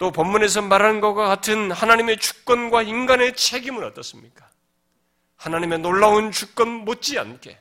또 0.02 0.10
본문에서 0.10 0.62
말하는 0.62 1.00
것과 1.00 1.28
같은 1.28 1.70
하나님의 1.70 2.18
주권과 2.18 2.82
인간의 2.82 3.36
책임은 3.36 3.84
어떻습니까? 3.84 4.50
하나님의 5.36 5.78
놀라운 5.78 6.32
주권 6.32 6.68
못지않게 6.68 7.56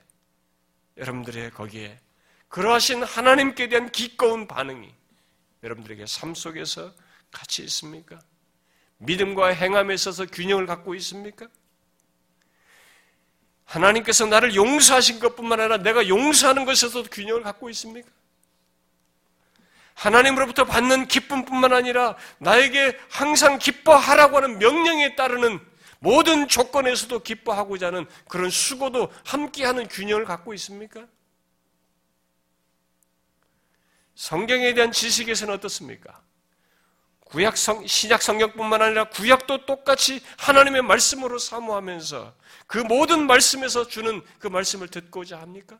여러분들의 0.97 1.51
거기에 1.51 1.99
그러하신 2.47 3.03
하나님께 3.03 3.69
대한 3.69 3.91
기꺼운 3.91 4.47
반응이 4.47 4.91
여러분들에게 5.61 6.07
삶 6.07 6.33
속에서 6.33 6.91
같이 7.29 7.61
있습니까? 7.65 8.19
믿음과 8.97 9.49
행함에 9.49 9.93
있어서 9.93 10.25
균형을 10.25 10.65
갖고 10.65 10.95
있습니까? 10.95 11.47
하나님께서 13.65 14.25
나를 14.25 14.55
용서하신 14.55 15.19
것뿐만 15.19 15.59
아니라 15.59 15.77
내가 15.77 16.07
용서하는 16.07 16.65
것에서도 16.65 17.07
균형을 17.11 17.43
갖고 17.43 17.69
있습니까? 17.69 18.09
하나님으로부터 20.01 20.65
받는 20.65 21.07
기쁨뿐만 21.07 21.73
아니라 21.73 22.15
나에게 22.39 22.97
항상 23.09 23.59
기뻐하라고 23.59 24.37
하는 24.37 24.57
명령에 24.57 25.15
따르는 25.15 25.59
모든 25.99 26.47
조건에서도 26.47 27.19
기뻐하고자 27.19 27.87
하는 27.87 28.07
그런 28.27 28.49
수고도 28.49 29.11
함께하는 29.25 29.87
균형을 29.87 30.25
갖고 30.25 30.55
있습니까? 30.55 31.05
성경에 34.15 34.73
대한 34.73 34.91
지식에서는 34.91 35.53
어떻습니까? 35.53 36.19
구약 37.25 37.55
성, 37.55 37.85
신약 37.85 38.23
성경뿐만 38.23 38.81
아니라 38.81 39.03
구약도 39.05 39.67
똑같이 39.67 40.19
하나님의 40.39 40.81
말씀으로 40.81 41.37
사모하면서 41.37 42.33
그 42.65 42.79
모든 42.79 43.27
말씀에서 43.27 43.87
주는 43.87 44.23
그 44.39 44.47
말씀을 44.47 44.87
듣고자 44.87 45.39
합니까? 45.39 45.79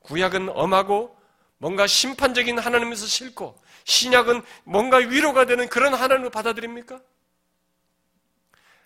구약은 0.00 0.48
엄하고 0.48 1.19
뭔가 1.60 1.86
심판적인 1.86 2.58
하나님에서 2.58 3.06
싫고 3.06 3.62
신약은 3.84 4.42
뭔가 4.64 4.96
위로가 4.96 5.44
되는 5.44 5.68
그런 5.68 5.92
하나님을 5.92 6.30
받아들입니까? 6.30 7.02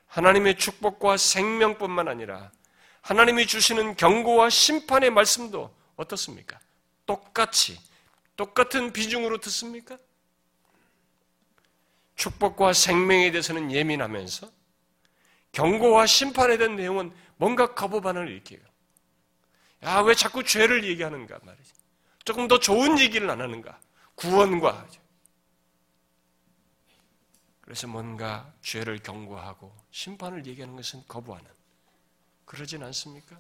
하나님의 0.09 0.59
축복과 0.59 1.17
생명뿐만 1.17 2.09
아니라 2.09 2.51
하나님이 3.01 3.47
주시는 3.47 3.95
경고와 3.95 4.51
심판의 4.51 5.11
말씀도 5.11 5.73
어떻습니까? 5.95 6.59
똑같이 7.07 7.79
똑같은 8.35 8.93
비중으로 8.93 9.39
듣습니까? 9.39 9.97
축복과 12.17 12.73
생명에 12.73 13.31
대해서는 13.31 13.71
예민하면서 13.71 14.51
경고와 15.53 16.07
심판에 16.07 16.57
대한 16.59 16.75
내용은 16.75 17.15
뭔가 17.37 17.73
거부반응을 17.75 18.29
일으켜요. 18.31 18.59
야, 19.85 20.01
왜 20.01 20.15
자꾸 20.17 20.43
죄를 20.43 20.83
얘기하는가 20.83 21.39
말이지. 21.41 21.74
조금 22.25 22.49
더 22.49 22.59
좋은 22.59 22.99
얘기를 22.99 23.29
안 23.29 23.41
하는가? 23.41 23.79
구원과. 24.15 24.87
그래서 27.61 27.87
뭔가 27.87 28.53
죄를 28.63 28.99
경고하고 28.99 29.75
심판을 29.91 30.47
얘기하는 30.47 30.77
것은 30.77 31.03
거부하는. 31.09 31.51
그러진 32.45 32.83
않습니까? 32.83 33.39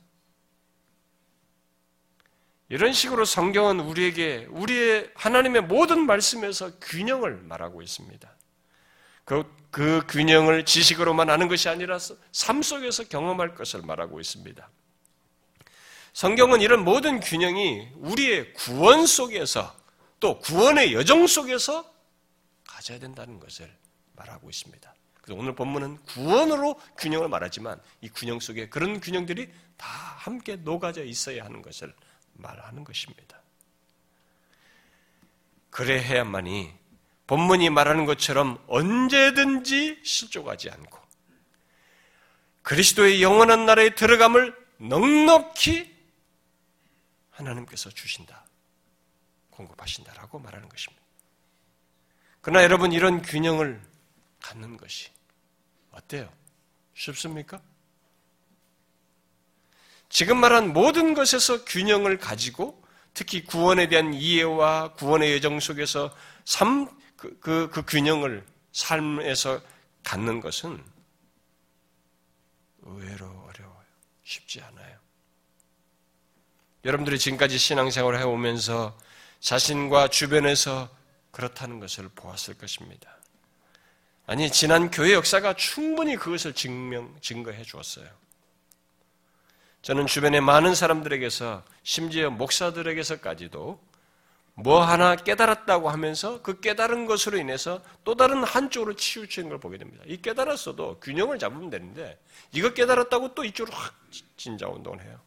이런 2.68 2.92
식으로 2.92 3.24
성경은 3.24 3.80
우리에게, 3.80 4.46
우리의 4.50 5.12
하나님의 5.14 5.62
모든 5.62 6.06
말씀에서 6.06 6.78
균형을 6.78 7.42
말하고 7.42 7.82
있습니다. 7.82 8.34
그, 9.24 9.44
그 9.70 10.02
균형을 10.08 10.64
지식으로만 10.64 11.28
아는 11.28 11.48
것이 11.48 11.68
아니라 11.68 11.98
삶 12.32 12.62
속에서 12.62 13.04
경험할 13.04 13.54
것을 13.54 13.82
말하고 13.82 14.20
있습니다. 14.20 14.68
성경은 16.14 16.60
이런 16.60 16.84
모든 16.84 17.18
균형이 17.18 17.88
우리의 17.96 18.54
구원 18.54 19.04
속에서 19.04 19.74
또 20.20 20.38
구원의 20.38 20.94
여정 20.94 21.26
속에서 21.26 21.92
가져야 22.68 23.00
된다는 23.00 23.40
것을 23.40 23.70
말하고 24.12 24.48
있습니다. 24.48 24.94
그래서 25.20 25.40
오늘 25.40 25.56
본문은 25.56 25.96
구원으로 26.04 26.80
균형을 26.98 27.28
말하지만 27.28 27.80
이 28.00 28.08
균형 28.10 28.38
속에 28.38 28.68
그런 28.68 29.00
균형들이 29.00 29.50
다 29.76 29.88
함께 29.88 30.54
녹아져 30.54 31.02
있어야 31.02 31.44
하는 31.44 31.62
것을 31.62 31.92
말하는 32.34 32.84
것입니다. 32.84 33.40
그래야만이 35.70 36.72
본문이 37.26 37.70
말하는 37.70 38.06
것처럼 38.06 38.62
언제든지 38.68 39.98
실족하지 40.04 40.70
않고 40.70 40.96
그리스도의 42.62 43.20
영원한 43.20 43.66
나라에 43.66 43.96
들어감을 43.96 44.54
넉넉히 44.78 45.93
하나님께서 47.34 47.90
주신다. 47.90 48.44
공급하신다라고 49.50 50.38
말하는 50.38 50.68
것입니다. 50.68 51.04
그러나 52.40 52.62
여러분 52.64 52.92
이런 52.92 53.22
균형을 53.22 53.80
갖는 54.40 54.76
것이 54.76 55.10
어때요? 55.92 56.30
쉽습니까? 56.94 57.60
지금 60.08 60.38
말한 60.38 60.72
모든 60.72 61.14
것에서 61.14 61.64
균형을 61.64 62.18
가지고 62.18 62.82
특히 63.14 63.44
구원에 63.44 63.88
대한 63.88 64.12
이해와 64.12 64.94
구원의 64.94 65.32
여정 65.34 65.60
속에서 65.60 66.14
삶, 66.44 66.88
그, 67.16 67.38
그, 67.40 67.70
그 67.70 67.84
균형을 67.84 68.44
삶에서 68.72 69.62
갖는 70.02 70.40
것은 70.40 70.84
의외로 72.82 73.26
어려워요. 73.26 73.84
쉽지 74.24 74.60
않아요. 74.60 75.03
여러분들이 76.84 77.18
지금까지 77.18 77.58
신앙생활을 77.58 78.18
해오면서 78.18 78.96
자신과 79.40 80.08
주변에서 80.08 80.88
그렇다는 81.30 81.80
것을 81.80 82.08
보았을 82.14 82.54
것입니다. 82.54 83.16
아니, 84.26 84.50
지난 84.50 84.90
교회 84.90 85.12
역사가 85.12 85.54
충분히 85.54 86.16
그것을 86.16 86.54
증명, 86.54 87.14
증거해 87.20 87.62
주었어요. 87.62 88.06
저는 89.82 90.06
주변의 90.06 90.40
많은 90.40 90.74
사람들에게서, 90.74 91.62
심지어 91.82 92.30
목사들에게서까지도 92.30 93.78
뭐 94.54 94.82
하나 94.82 95.16
깨달았다고 95.16 95.90
하면서 95.90 96.40
그 96.42 96.60
깨달은 96.60 97.06
것으로 97.06 97.38
인해서 97.38 97.82
또 98.04 98.14
다른 98.14 98.44
한쪽으로 98.44 98.94
치우치는 98.94 99.48
걸 99.48 99.58
보게 99.58 99.78
됩니다. 99.78 100.04
이 100.06 100.22
깨달았어도 100.22 101.00
균형을 101.00 101.38
잡으면 101.38 101.70
되는데 101.70 102.18
이거 102.52 102.72
깨달았다고 102.72 103.34
또 103.34 103.44
이쪽으로 103.44 103.76
확 103.76 103.94
진자 104.36 104.68
운동을 104.68 105.02
해요. 105.02 105.20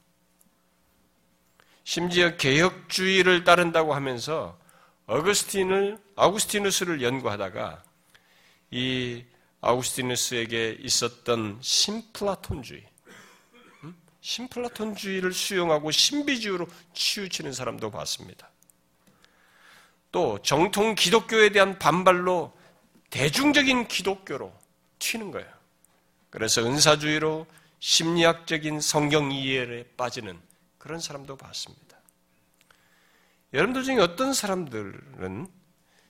심지어 1.88 2.35
개혁주의를 2.35 3.45
따른다고 3.45 3.93
하면서 3.93 4.59
어거스틴을 5.05 5.97
아우구스티누스를 6.17 7.01
연구하다가 7.01 7.81
이 8.71 9.23
아우구스티누스에게 9.61 10.79
있었던 10.81 11.59
심플라톤주의, 11.61 12.83
음? 13.85 13.95
심플라톤주의를 14.19 15.31
수용하고 15.31 15.91
신비주의로 15.91 16.67
치우치는 16.93 17.53
사람도 17.53 17.89
봤습니다. 17.89 18.49
또 20.11 20.41
정통 20.41 20.93
기독교에 20.93 21.51
대한 21.51 21.79
반발로 21.79 22.51
대중적인 23.11 23.88
기독교로 23.88 24.53
튀는 24.99 25.31
거예요. 25.31 25.47
그래서 26.31 26.65
은사주의로 26.65 27.47
심리학적인 27.79 28.81
성경 28.81 29.31
이해에 29.31 29.85
빠지는 29.95 30.47
그런 30.88 31.01
사람도 31.01 31.35
봤습니다. 31.35 31.97
여러분들 33.51 33.83
중에 33.83 33.99
어떤 33.99 34.33
사람들은 34.33 35.45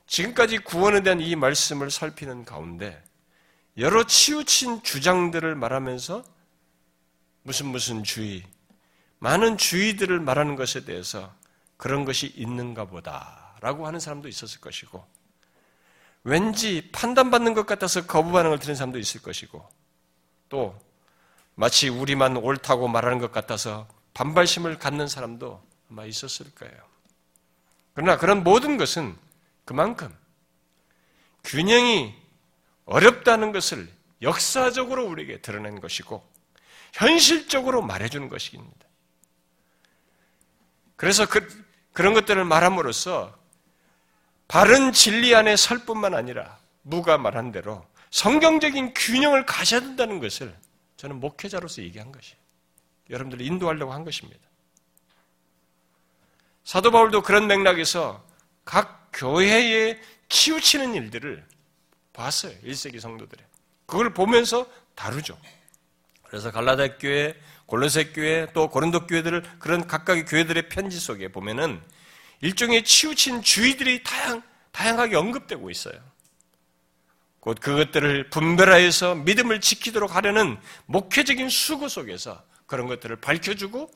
지금까지 0.05 0.59
구원에 0.59 1.01
대한 1.01 1.19
이 1.19 1.35
말씀을 1.35 1.89
살피는 1.89 2.45
가운데 2.45 3.03
여러 3.79 4.05
치우친 4.05 4.83
주장들을 4.83 5.55
말하면서 5.55 6.23
무슨 7.41 7.65
무슨 7.65 8.03
주의, 8.03 8.43
많은 9.17 9.57
주의들을 9.57 10.19
말하는 10.19 10.55
것에 10.55 10.85
대해서 10.85 11.33
그런 11.75 12.05
것이 12.05 12.27
있는가 12.27 12.85
보다라고 12.85 13.87
하는 13.87 13.99
사람도 13.99 14.27
있었을 14.27 14.61
것이고 14.61 15.03
왠지 16.23 16.91
판단받는 16.91 17.55
것 17.55 17.65
같아서 17.65 18.05
거부 18.05 18.31
반응을 18.31 18.59
드는 18.59 18.75
사람도 18.75 18.99
있을 18.99 19.23
것이고 19.23 19.67
또 20.49 20.79
마치 21.55 21.89
우리만 21.89 22.37
옳다고 22.37 22.87
말하는 22.87 23.17
것 23.17 23.31
같아서 23.31 23.96
반발심을 24.17 24.79
갖는 24.79 25.07
사람도 25.07 25.63
아마 25.91 26.05
있었을 26.05 26.49
거예요. 26.55 26.75
그러나 27.93 28.17
그런 28.17 28.43
모든 28.43 28.77
것은 28.77 29.15
그만큼 29.63 30.11
균형이 31.43 32.15
어렵다는 32.85 33.51
것을 33.51 33.87
역사적으로 34.23 35.05
우리에게 35.05 35.41
드러낸 35.41 35.79
것이고 35.79 36.27
현실적으로 36.93 37.83
말해주는 37.83 38.27
것입니다. 38.27 38.87
그래서 40.95 41.27
그, 41.27 41.47
그런 41.93 42.15
것들을 42.15 42.43
말함으로써 42.43 43.37
바른 44.47 44.93
진리 44.93 45.35
안에 45.35 45.55
설 45.55 45.85
뿐만 45.85 46.15
아니라 46.15 46.57
무가 46.81 47.19
말한 47.19 47.51
대로 47.51 47.85
성경적인 48.09 48.95
균형을 48.95 49.45
가셔야 49.45 49.81
된다는 49.81 50.19
것을 50.19 50.57
저는 50.95 51.19
목회자로서 51.19 51.83
얘기한 51.83 52.11
것이에요. 52.11 52.46
여러분들을 53.09 53.45
인도하려고 53.45 53.93
한 53.93 54.03
것입니다. 54.03 54.39
사도 56.63 56.91
바울도 56.91 57.21
그런 57.21 57.47
맥락에서 57.47 58.25
각 58.65 59.09
교회에 59.13 59.99
치우치는 60.29 60.95
일들을 60.95 61.45
봤어요. 62.13 62.53
1세기 62.63 62.99
성도들이. 62.99 63.41
그걸 63.85 64.13
보면서 64.13 64.69
다루죠. 64.95 65.39
그래서 66.23 66.51
갈라다 66.51 66.97
교회, 66.97 67.39
골로새 67.67 68.11
교회, 68.11 68.47
또 68.53 68.69
고린도 68.69 69.07
교회들을 69.07 69.43
그런 69.59 69.87
각각의 69.87 70.25
교회들의 70.25 70.69
편지 70.69 70.99
속에 70.99 71.29
보면은 71.29 71.81
일종의 72.41 72.83
치우친 72.83 73.41
주의들이 73.43 74.03
다양, 74.03 74.43
다양하게 74.71 75.15
언급되고 75.15 75.69
있어요. 75.69 75.99
곧 77.39 77.59
그것들을 77.61 78.29
분별하여서 78.29 79.15
믿음을 79.15 79.61
지키도록 79.61 80.15
하려는 80.15 80.59
목회적인 80.85 81.49
수고 81.49 81.87
속에서 81.87 82.43
그런 82.67 82.87
것들을 82.87 83.15
밝혀주고 83.17 83.91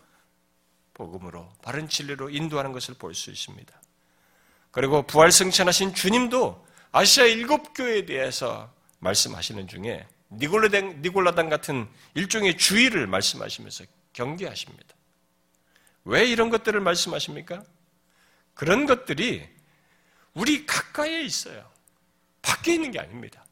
복음으로 0.94 1.52
바른 1.62 1.88
진리로 1.88 2.30
인도하는 2.30 2.72
것을 2.72 2.96
볼 2.96 3.14
수 3.14 3.30
있습니다. 3.30 3.82
그리고 4.72 5.04
부활 5.04 5.32
승천하신 5.32 5.94
주님도 5.94 6.66
아시아 6.92 7.26
일곱 7.26 7.74
교회에 7.74 8.06
대해서 8.06 8.74
말씀하시는 9.00 9.68
중에 9.68 10.08
니골라당, 10.32 11.02
니골라당 11.02 11.50
같은 11.50 11.90
일종의 12.14 12.58
주의를 12.58 13.08
말씀하시면서 13.08 13.84
경계하십니다. 14.14 14.96
왜 16.06 16.26
이런 16.26 16.50
것들을 16.50 16.80
말씀하십니까? 16.80 17.64
그런 18.54 18.86
것들이 18.86 19.48
우리 20.34 20.66
가까이에 20.66 21.22
있어요. 21.24 21.70
밖에 22.42 22.74
있는 22.76 22.92
게 22.92 23.00
아닙니다. 23.00 23.46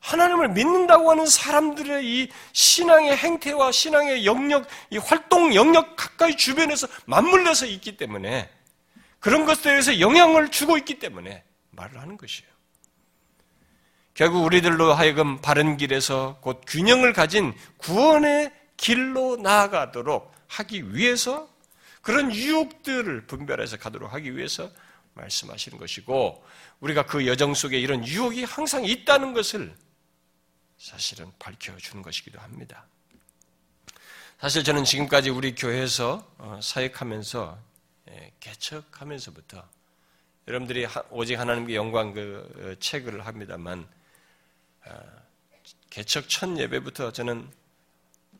하나님을 0.00 0.48
믿는다고 0.50 1.10
하는 1.10 1.26
사람들의 1.26 2.04
이 2.06 2.28
신앙의 2.52 3.16
행태와 3.16 3.72
신앙의 3.72 4.24
영역, 4.24 4.66
이 4.90 4.98
활동 4.98 5.54
영역 5.54 5.96
가까이 5.96 6.36
주변에서 6.36 6.86
맞물려서 7.06 7.66
있기 7.66 7.96
때문에 7.96 8.48
그런 9.20 9.44
것들에 9.44 9.72
대해서 9.72 10.00
영향을 10.00 10.50
주고 10.50 10.78
있기 10.78 10.98
때문에 10.98 11.42
말을 11.70 12.00
하는 12.00 12.16
것이에요. 12.16 12.48
결국 14.14 14.44
우리들로 14.44 14.94
하여금 14.94 15.40
바른 15.40 15.76
길에서 15.76 16.38
곧 16.40 16.62
균형을 16.66 17.12
가진 17.12 17.54
구원의 17.76 18.52
길로 18.76 19.36
나아가도록 19.36 20.32
하기 20.48 20.94
위해서 20.94 21.48
그런 22.02 22.32
유혹들을 22.32 23.26
분별해서 23.26 23.76
가도록 23.76 24.12
하기 24.14 24.36
위해서 24.36 24.70
말씀하시는 25.14 25.78
것이고 25.78 26.44
우리가 26.80 27.06
그 27.06 27.26
여정 27.26 27.54
속에 27.54 27.78
이런 27.78 28.06
유혹이 28.06 28.44
항상 28.44 28.84
있다는 28.84 29.34
것을 29.34 29.74
사실은 30.78 31.30
밝혀주는 31.38 32.02
것이기도 32.02 32.40
합니다. 32.40 32.86
사실 34.40 34.62
저는 34.62 34.84
지금까지 34.84 35.30
우리 35.30 35.54
교회에서 35.54 36.24
어, 36.38 36.60
사역하면서 36.62 37.58
예, 38.10 38.32
개척하면서부터 38.38 39.68
여러분들이 40.46 40.86
오직 41.10 41.38
하나님께 41.38 41.74
영광 41.74 42.14
그 42.14 42.48
어, 42.56 42.80
책을 42.80 43.26
합니다만 43.26 43.86
어, 44.86 45.00
개척 45.90 46.28
첫 46.28 46.56
예배부터 46.56 47.12
저는 47.12 47.50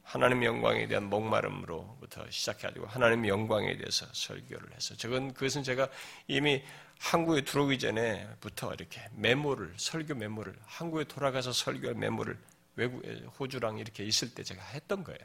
하나님 0.09 0.43
영광에 0.43 0.89
대한 0.89 1.05
목마름으로부터 1.11 2.25
시작해가지고 2.31 2.87
하나님 2.87 3.29
영광에 3.29 3.77
대해서 3.77 4.07
설교를 4.11 4.73
해서 4.73 4.97
저건 4.97 5.35
그것은 5.35 5.63
제가 5.63 5.87
이미 6.27 6.65
한국에 6.99 7.43
들어오기 7.43 7.79
전에부터 7.79 8.73
이렇게 8.73 9.07
메모를 9.13 9.75
설교 9.77 10.15
메모를 10.15 10.57
한국에 10.65 11.05
돌아가서 11.05 11.53
설교할 11.53 11.95
메모를 11.97 12.39
외국 12.77 13.05
호주랑 13.39 13.77
이렇게 13.77 14.03
있을 14.03 14.33
때 14.35 14.43
제가 14.43 14.63
했던 14.73 15.05
거예요. 15.05 15.21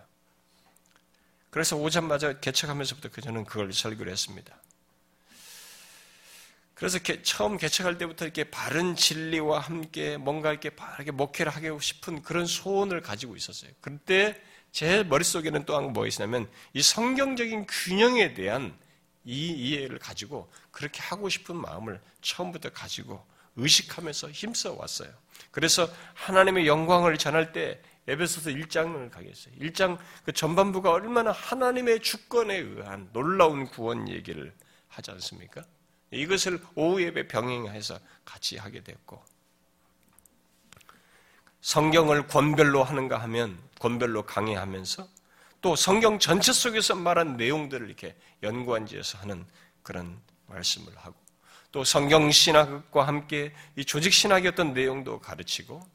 그래서 1.49 1.77
오자마자 1.77 2.41
개척하면서부터 2.41 3.07
그 3.09 3.21
저는 3.21 3.45
그걸 3.45 3.71
설교를 3.71 4.11
했습니다. 4.11 4.53
그래서 6.73 6.99
처음 7.21 7.57
개척할 7.57 7.97
때부터 7.97 8.25
이렇게 8.25 8.43
바른 8.43 8.97
진리와 8.97 9.61
함께 9.61 10.17
뭔가 10.17 10.51
이렇게 10.51 10.71
바르게 10.71 11.11
목회를 11.11 11.55
하고 11.55 11.79
싶은 11.79 12.21
그런 12.21 12.45
소원을 12.45 12.99
가지고 12.99 13.37
있었어요. 13.37 13.71
그때 13.79 14.41
제 14.73 15.03
머릿속에는 15.03 15.65
또한 15.65 15.93
뭐 15.93 16.07
있냐면 16.07 16.49
이 16.73 16.81
성경적인 16.81 17.67
균형에 17.67 18.33
대한 18.33 18.75
이 19.23 19.51
이해를 19.51 19.99
가지고 19.99 20.51
그렇게 20.71 20.99
하고 20.99 21.29
싶은 21.29 21.55
마음을 21.55 22.01
처음부터 22.21 22.71
가지고 22.71 23.23
의식하면서 23.55 24.31
힘써 24.31 24.73
왔어요. 24.73 25.09
그래서 25.51 25.87
하나님의 26.15 26.65
영광을 26.65 27.19
전할 27.19 27.53
때 27.53 27.79
에베소서 28.07 28.49
1장을 28.49 29.11
가겠어요. 29.11 29.53
1장 29.61 29.99
그 30.25 30.33
전반부가 30.33 30.91
얼마나 30.91 31.31
하나님의 31.31 32.01
주권에 32.01 32.57
의한 32.57 33.07
놀라운 33.13 33.67
구원 33.67 34.09
얘기를 34.09 34.51
하지 34.87 35.11
않습니까? 35.11 35.63
이것을 36.09 36.59
오후 36.73 37.01
예배 37.03 37.27
병행해서 37.27 37.99
같이 38.25 38.57
하게 38.57 38.83
됐고 38.83 39.23
성경을 41.61 42.27
권별로 42.27 42.83
하는가 42.83 43.19
하면 43.19 43.57
권별로 43.83 44.23
강의하면서 44.23 45.05
또 45.59 45.75
성경 45.75 46.17
전체 46.17 46.53
속에서 46.53 46.95
말한 46.95 47.35
내용들을 47.35 47.85
이렇게 47.85 48.15
연구한지에서 48.41 49.17
하는 49.17 49.45
그런 49.81 50.21
말씀을 50.47 50.95
하고 50.95 51.15
또 51.73 51.83
성경 51.83 52.31
신학과 52.31 53.05
함께 53.05 53.53
이 53.75 53.83
조직 53.83 54.13
신학의 54.13 54.51
어떤 54.51 54.73
내용도 54.73 55.19
가르치고 55.19 55.85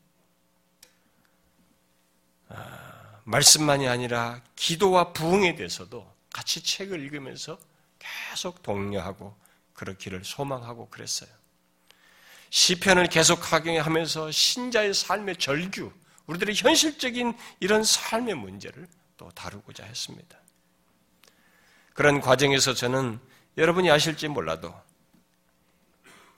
아, 2.51 3.21
말씀만이 3.25 3.89
아니라 3.89 4.43
기도와 4.55 5.15
부흥에 5.15 5.55
대해서도 5.55 6.15
같이 6.31 6.63
책을 6.63 7.01
읽으면서 7.01 7.59
계속 7.99 8.63
독려하고 8.63 9.35
그렇기를 9.73 10.25
소망하고 10.27 10.91
그랬어요. 10.91 11.31
시편을 12.51 13.07
계속 13.07 13.51
확인하면서 13.51 14.31
신자의 14.31 14.93
삶의 14.93 15.37
절규, 15.37 15.91
우리들의 16.29 16.55
현실적인 16.55 17.37
이런 17.59 17.83
삶의 17.83 18.35
문제를 18.37 18.87
또 19.17 19.31
다루고자 19.31 19.85
했습니다. 19.85 20.39
그런 21.95 22.21
과정에서 22.21 22.75
저는 22.75 23.19
여러분이 23.57 23.91
아실지 23.91 24.29
몰라도 24.29 24.73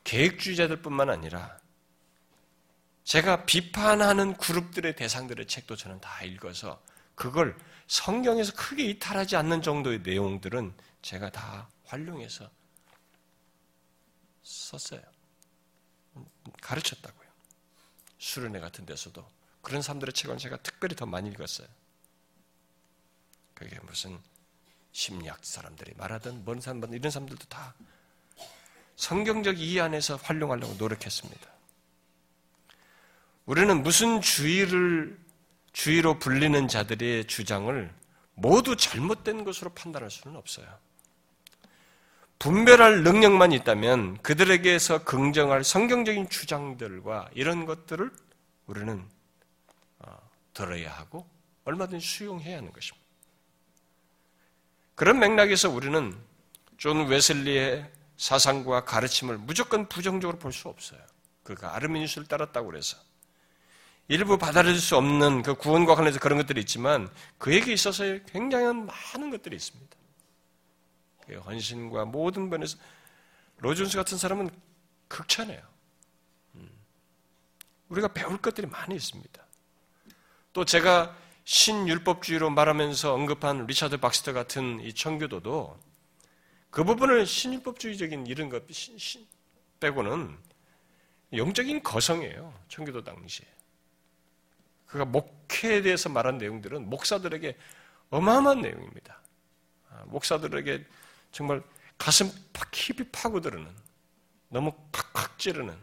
계획주의자들 0.04 0.80
뿐만 0.80 1.10
아니라 1.10 1.58
제가 3.04 3.44
비판하는 3.44 4.36
그룹들의 4.36 4.96
대상들의 4.96 5.46
책도 5.46 5.76
저는 5.76 6.00
다 6.00 6.22
읽어서 6.22 6.82
그걸 7.14 7.58
성경에서 7.88 8.54
크게 8.54 8.84
이탈하지 8.84 9.36
않는 9.36 9.62
정도의 9.62 10.00
내용들은 10.00 10.72
제가 11.02 11.30
다 11.30 11.68
활용해서 11.84 12.48
썼어요. 14.42 15.02
가르쳤다고요. 16.62 17.28
수련회 18.18 18.60
같은 18.60 18.86
데서도 18.86 19.26
그런 19.62 19.82
사람들의 19.82 20.12
책은 20.12 20.38
제가 20.38 20.56
특별히 20.58 20.94
더 20.96 21.06
많이 21.06 21.30
읽었어요. 21.30 21.66
그게 23.54 23.78
무슨 23.82 24.18
심리학 24.92 25.44
사람들이 25.44 25.94
말하던 25.96 26.44
먼 26.44 26.60
사람, 26.60 26.82
이런 26.92 27.10
사람들도 27.10 27.46
다 27.46 27.74
성경적 28.96 29.58
이해 29.58 29.80
안에서 29.80 30.16
활용하려고 30.16 30.74
노력했습니다. 30.74 31.50
우리는 33.46 33.82
무슨 33.82 34.20
주의를 34.20 35.18
주의로 35.72 36.18
불리는 36.18 36.68
자들의 36.68 37.26
주장을 37.26 37.94
모두 38.34 38.76
잘못된 38.76 39.44
것으로 39.44 39.70
판단할 39.70 40.10
수는 40.10 40.36
없어요. 40.36 40.66
분별할 42.38 43.02
능력만 43.02 43.52
있다면 43.52 44.22
그들에게서 44.22 45.04
긍정할 45.04 45.62
성경적인 45.62 46.30
주장들과 46.30 47.28
이런 47.34 47.66
것들을 47.66 48.10
우리는 48.66 48.98
어, 49.00 49.19
들어야 50.60 50.92
하고 50.92 51.28
얼마든지 51.64 52.06
수용해야 52.06 52.58
하는 52.58 52.72
것입니다. 52.72 53.06
그런 54.94 55.18
맥락에서 55.18 55.70
우리는 55.70 56.16
존 56.76 57.06
웨슬리의 57.06 57.90
사상과 58.16 58.84
가르침을 58.84 59.38
무조건 59.38 59.88
부정적으로 59.88 60.38
볼 60.38 60.52
수 60.52 60.68
없어요. 60.68 61.00
그가 61.42 61.74
아르미니우스를 61.74 62.26
따랐다고 62.26 62.66
그래서 62.68 62.98
일부 64.08 64.36
받아들일 64.36 64.78
수 64.78 64.96
없는 64.96 65.42
그 65.42 65.54
구원과 65.54 65.94
관련해서 65.94 66.18
그런 66.20 66.38
것들이 66.38 66.60
있지만 66.60 67.08
그에게 67.38 67.72
있어서 67.72 68.04
굉장한 68.26 68.86
많은 68.86 69.30
것들이 69.30 69.56
있습니다. 69.56 69.96
그 71.26 71.38
헌신과 71.38 72.06
모든 72.06 72.50
면에서 72.50 72.76
로준스 73.58 73.96
같은 73.96 74.18
사람은 74.18 74.50
극찬해요. 75.08 75.62
음. 76.56 76.70
우리가 77.88 78.08
배울 78.08 78.36
것들이 78.38 78.66
많이 78.66 78.96
있습니다. 78.96 79.39
또 80.52 80.64
제가 80.64 81.16
신율법주의로 81.44 82.50
말하면서 82.50 83.14
언급한 83.14 83.66
리차드 83.66 83.98
박스터 83.98 84.32
같은 84.32 84.80
이 84.80 84.92
청교도도 84.92 85.78
그 86.70 86.84
부분을 86.84 87.26
신율법주의적인 87.26 88.26
이런 88.26 88.48
것 88.48 88.64
빼고는 89.80 90.36
영적인 91.32 91.82
거성이에요. 91.82 92.52
청교도 92.68 93.04
당시에. 93.04 93.46
그가 94.86 95.04
목회에 95.04 95.82
대해서 95.82 96.08
말한 96.08 96.38
내용들은 96.38 96.88
목사들에게 96.90 97.56
어마어마한 98.10 98.60
내용입니다. 98.60 99.20
아, 99.90 100.04
목사들에게 100.06 100.84
정말 101.30 101.62
가슴 101.96 102.30
깊이 102.72 103.04
파고들는 103.04 103.68
너무 104.48 104.72
팍팍 104.90 105.38
찌르는 105.38 105.76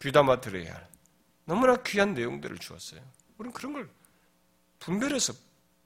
귀담아 0.00 0.40
들어야 0.40 0.74
할 0.74 0.88
너무나 1.46 1.76
귀한 1.76 2.12
내용들을 2.12 2.58
주었어요. 2.58 3.00
우리는 3.38 3.52
그런 3.52 3.72
걸 3.72 3.90
분별해서 4.78 5.32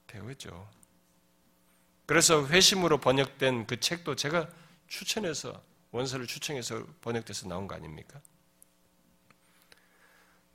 배웠죠. 0.07 0.69
그래서 2.05 2.45
회심으로 2.47 2.99
번역된 2.99 3.67
그 3.67 3.79
책도 3.79 4.15
제가 4.15 4.49
추천해서 4.87 5.61
원서를 5.91 6.27
추천해서 6.27 6.83
번역돼서 7.01 7.47
나온 7.47 7.67
거 7.67 7.75
아닙니까? 7.75 8.19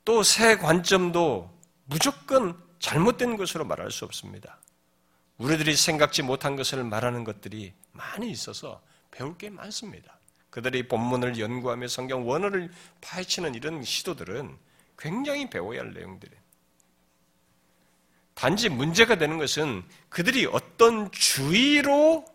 또 0.03 0.21
새 0.21 0.57
관점도 0.57 1.51
무조건 1.85 2.61
잘못된 2.79 3.37
것으로 3.37 3.65
말할 3.65 3.91
수 3.91 4.05
없습니다. 4.05 4.59
우리들이 5.37 5.75
생각지 5.75 6.21
못한 6.21 6.55
것을 6.55 6.83
말하는 6.83 7.23
것들이 7.23 7.73
많이 7.91 8.29
있어서 8.29 8.81
배울 9.11 9.37
게 9.37 9.49
많습니다. 9.49 10.19
그들이 10.49 10.87
본문을 10.87 11.39
연구하며 11.39 11.87
성경 11.87 12.27
원어를 12.27 12.71
파헤치는 13.01 13.55
이런 13.55 13.83
시도들은 13.83 14.57
굉장히 14.97 15.49
배워야 15.49 15.81
할 15.81 15.93
내용들이에요. 15.93 16.44
단지 18.35 18.69
문제가 18.69 19.15
되는 19.15 19.37
것은 19.37 19.83
그들이 20.09 20.45
어떤 20.45 21.09
주의로 21.11 22.25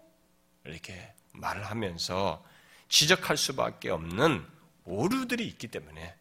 이렇게 0.64 1.12
말을 1.32 1.64
하면서 1.64 2.44
지적할 2.88 3.36
수밖에 3.36 3.90
없는 3.90 4.44
오류들이 4.84 5.46
있기 5.46 5.68
때문에 5.68 6.14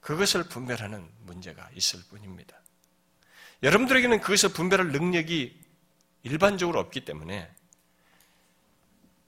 그것을 0.00 0.44
분별하는 0.44 1.06
문제가 1.24 1.68
있을 1.74 2.00
뿐입니다. 2.08 2.56
여러분들에게는 3.62 4.20
그것을 4.20 4.50
분별할 4.50 4.88
능력이 4.92 5.60
일반적으로 6.22 6.78
없기 6.80 7.04
때문에 7.04 7.50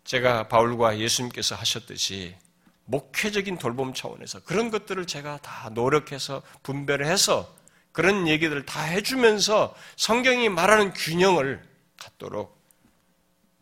제가 0.04 0.48
바울과 0.48 0.98
예수님께서 0.98 1.56
하셨듯이 1.56 2.36
목회적인 2.84 3.59
돌봄 3.59 3.92
차원에서 3.92 4.40
그런 4.44 4.70
것들을 4.70 5.06
제가 5.06 5.38
다 5.38 5.68
노력해서 5.70 6.42
분별해서 6.62 7.57
그런 7.93 8.28
얘기들을 8.28 8.64
다 8.66 8.82
해주면서 8.82 9.74
성경이 9.97 10.49
말하는 10.49 10.93
균형을 10.93 11.62
갖도록 11.97 12.59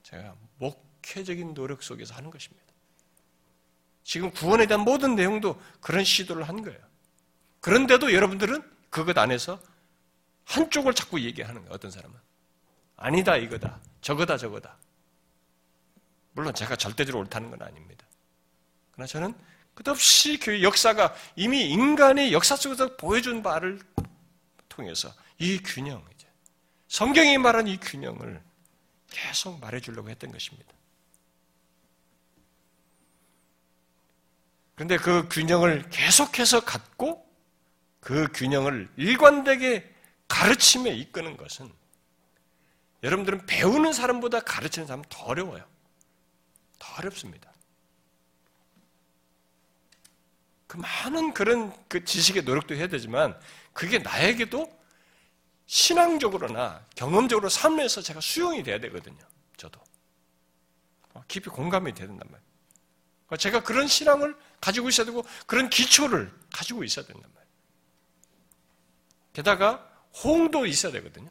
제가 0.03 0.35
목회적인 0.59 1.55
노력 1.55 1.83
속에서 1.83 2.15
하는 2.15 2.31
것입니다. 2.31 2.67
지금 4.05 4.31
구원에 4.31 4.67
대한 4.67 4.85
모든 4.85 5.17
내용도 5.17 5.61
그런 5.81 6.05
시도를 6.05 6.49
한 6.49 6.63
거예요. 6.63 6.79
그런데도 7.61 8.13
여러분들은 8.13 8.63
그것 8.91 9.19
안에서 9.19 9.61
한쪽을 10.45 10.95
자꾸 10.95 11.21
얘기하는 11.21 11.63
거예요. 11.63 11.75
어떤 11.75 11.91
사람은. 11.91 12.17
아니다, 12.97 13.37
이거다. 13.37 13.81
저거다, 14.01 14.37
저거다. 14.37 14.77
물론 16.33 16.55
제가 16.55 16.77
절대적으로 16.77 17.23
옳다는 17.23 17.51
건 17.51 17.63
아닙니다. 17.63 18.07
그러나 18.93 19.07
저는 19.07 19.35
끝없이 19.75 20.39
그 20.39 20.63
역사가 20.63 21.15
이미 21.35 21.69
인간의 21.71 22.33
역사 22.33 22.57
속에서 22.57 22.97
보여준 22.97 23.43
바를 23.43 23.81
통해서 24.77 25.13
이 25.39 25.59
균형, 25.59 26.05
성경이 26.89 27.39
말한 27.39 27.67
이 27.67 27.79
균형을 27.79 28.43
계속 29.11 29.61
말해주려고 29.61 30.09
했던 30.11 30.31
것입니다. 30.31 30.73
그런데 34.75 34.99
그 34.99 35.29
균형을 35.29 35.89
계속해서 35.89 36.65
갖고 36.65 37.27
그 38.01 38.29
균형을 38.33 38.89
일관되게 38.97 39.93
가르침에 40.29 40.91
이끄는 40.91 41.37
것은 41.37 41.73
여러분들은 43.03 43.47
배우는 43.47 43.93
사람보다 43.93 44.41
가르치는 44.41 44.87
사람은 44.87 45.05
더 45.09 45.25
어려워요. 45.25 45.65
더 46.79 46.95
어렵습니다. 46.99 47.53
그 50.67 50.77
많은 50.77 51.33
그런 51.33 51.75
그 51.89 52.05
지식의 52.05 52.43
노력도 52.43 52.75
해야 52.75 52.89
되지만 52.89 53.39
그게 53.77 53.99
나에게도 53.99 54.75
신앙적으로나 55.67 56.87
경험적으로 56.95 57.51
삶에서 57.51 58.01
제가 58.01 58.23
수용이 58.23 58.63
돼야 58.63 58.81
되거든요. 58.81 59.23
저도. 59.59 59.79
어, 61.13 61.23
깊이 61.29 61.51
공감이 61.51 61.93
돼야 61.93 62.07
된단 62.07 62.27
말이에요. 62.31 62.51
그러니까 63.27 63.37
제가 63.37 63.63
그런 63.63 63.87
신앙을 63.87 64.35
가지고 64.63 64.89
있어야 64.89 65.05
되고 65.05 65.23
그런 65.47 65.69
기초를 65.69 66.33
가지고 66.55 66.85
있어야 66.85 67.05
된단 67.05 67.31
말이에요. 67.35 67.53
게다가 69.35 69.87
호응도 70.25 70.65
있어야 70.65 70.91
되거든요. 70.93 71.31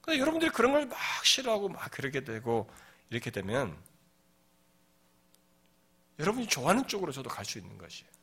근데 0.00 0.20
여러분들이 0.20 0.52
그런 0.52 0.70
걸 0.72 0.86
막 0.86 1.26
싫어하고 1.26 1.70
막 1.70 1.90
그러게 1.90 2.22
되고 2.22 2.70
이렇게 3.10 3.32
되면 3.32 3.76
여러분이 6.20 6.46
좋아하는 6.46 6.86
쪽으로 6.86 7.10
저도 7.10 7.28
갈 7.28 7.44
수 7.44 7.58
있는 7.58 7.76
것이에요. 7.78 8.15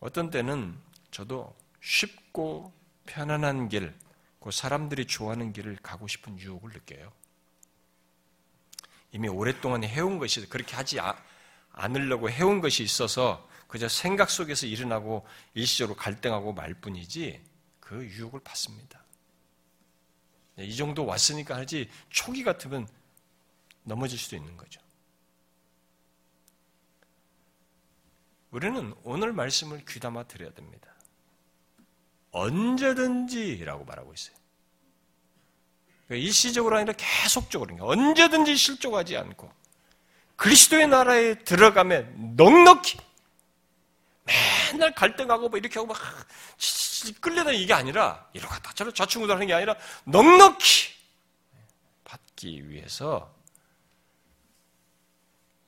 어떤 0.00 0.30
때는 0.30 0.76
저도 1.10 1.54
쉽고 1.80 2.72
편안한 3.06 3.68
길, 3.68 3.94
그 4.40 4.50
사람들이 4.50 5.06
좋아하는 5.06 5.52
길을 5.52 5.76
가고 5.82 6.08
싶은 6.08 6.38
유혹을 6.38 6.72
느껴요. 6.72 7.12
이미 9.12 9.28
오랫동안 9.28 9.84
해온 9.84 10.18
것이 10.18 10.48
그렇게 10.48 10.74
하지 10.74 11.00
아, 11.00 11.16
않으려고 11.72 12.30
해온 12.30 12.60
것이 12.60 12.82
있어서 12.82 13.46
그저 13.68 13.88
생각 13.88 14.30
속에서 14.30 14.66
일어나고 14.66 15.26
일시적으로 15.54 15.96
갈등하고 15.96 16.52
말 16.52 16.74
뿐이지 16.74 17.40
그 17.78 18.04
유혹을 18.04 18.40
받습니다. 18.40 19.04
이 20.58 20.76
정도 20.76 21.06
왔으니까 21.06 21.56
하지 21.56 21.88
초기 22.08 22.42
같으면 22.42 22.88
넘어질 23.82 24.18
수도 24.18 24.36
있는 24.36 24.56
거죠. 24.56 24.80
우리는 28.50 28.94
오늘 29.04 29.32
말씀을 29.32 29.84
귀담아 29.86 30.24
드려야 30.24 30.52
됩니다. 30.52 30.88
언제든지라고 32.32 33.84
말하고 33.84 34.12
있어요. 34.12 34.36
그러니까 36.06 36.26
일시적으로 36.26 36.76
아니라 36.76 36.92
계속적으로 36.96 37.76
언제든지 37.80 38.56
실족하지 38.56 39.16
않고 39.16 39.52
그리스도의 40.36 40.88
나라에 40.88 41.34
들어가면 41.44 42.34
넉넉히 42.36 42.98
맨날 44.72 44.94
갈등하고 44.94 45.48
뭐 45.48 45.58
이렇게 45.58 45.78
하고 45.78 45.92
막 45.92 45.98
끌려다 47.20 47.52
이게 47.52 47.72
아니라 47.72 48.26
이러 48.32 48.48
갔다 48.48 48.72
저러 48.72 48.92
좌충우돌 48.92 49.36
하는 49.36 49.46
게 49.46 49.54
아니라 49.54 49.76
넉넉히 50.04 50.92
받기 52.04 52.68
위해서 52.68 53.32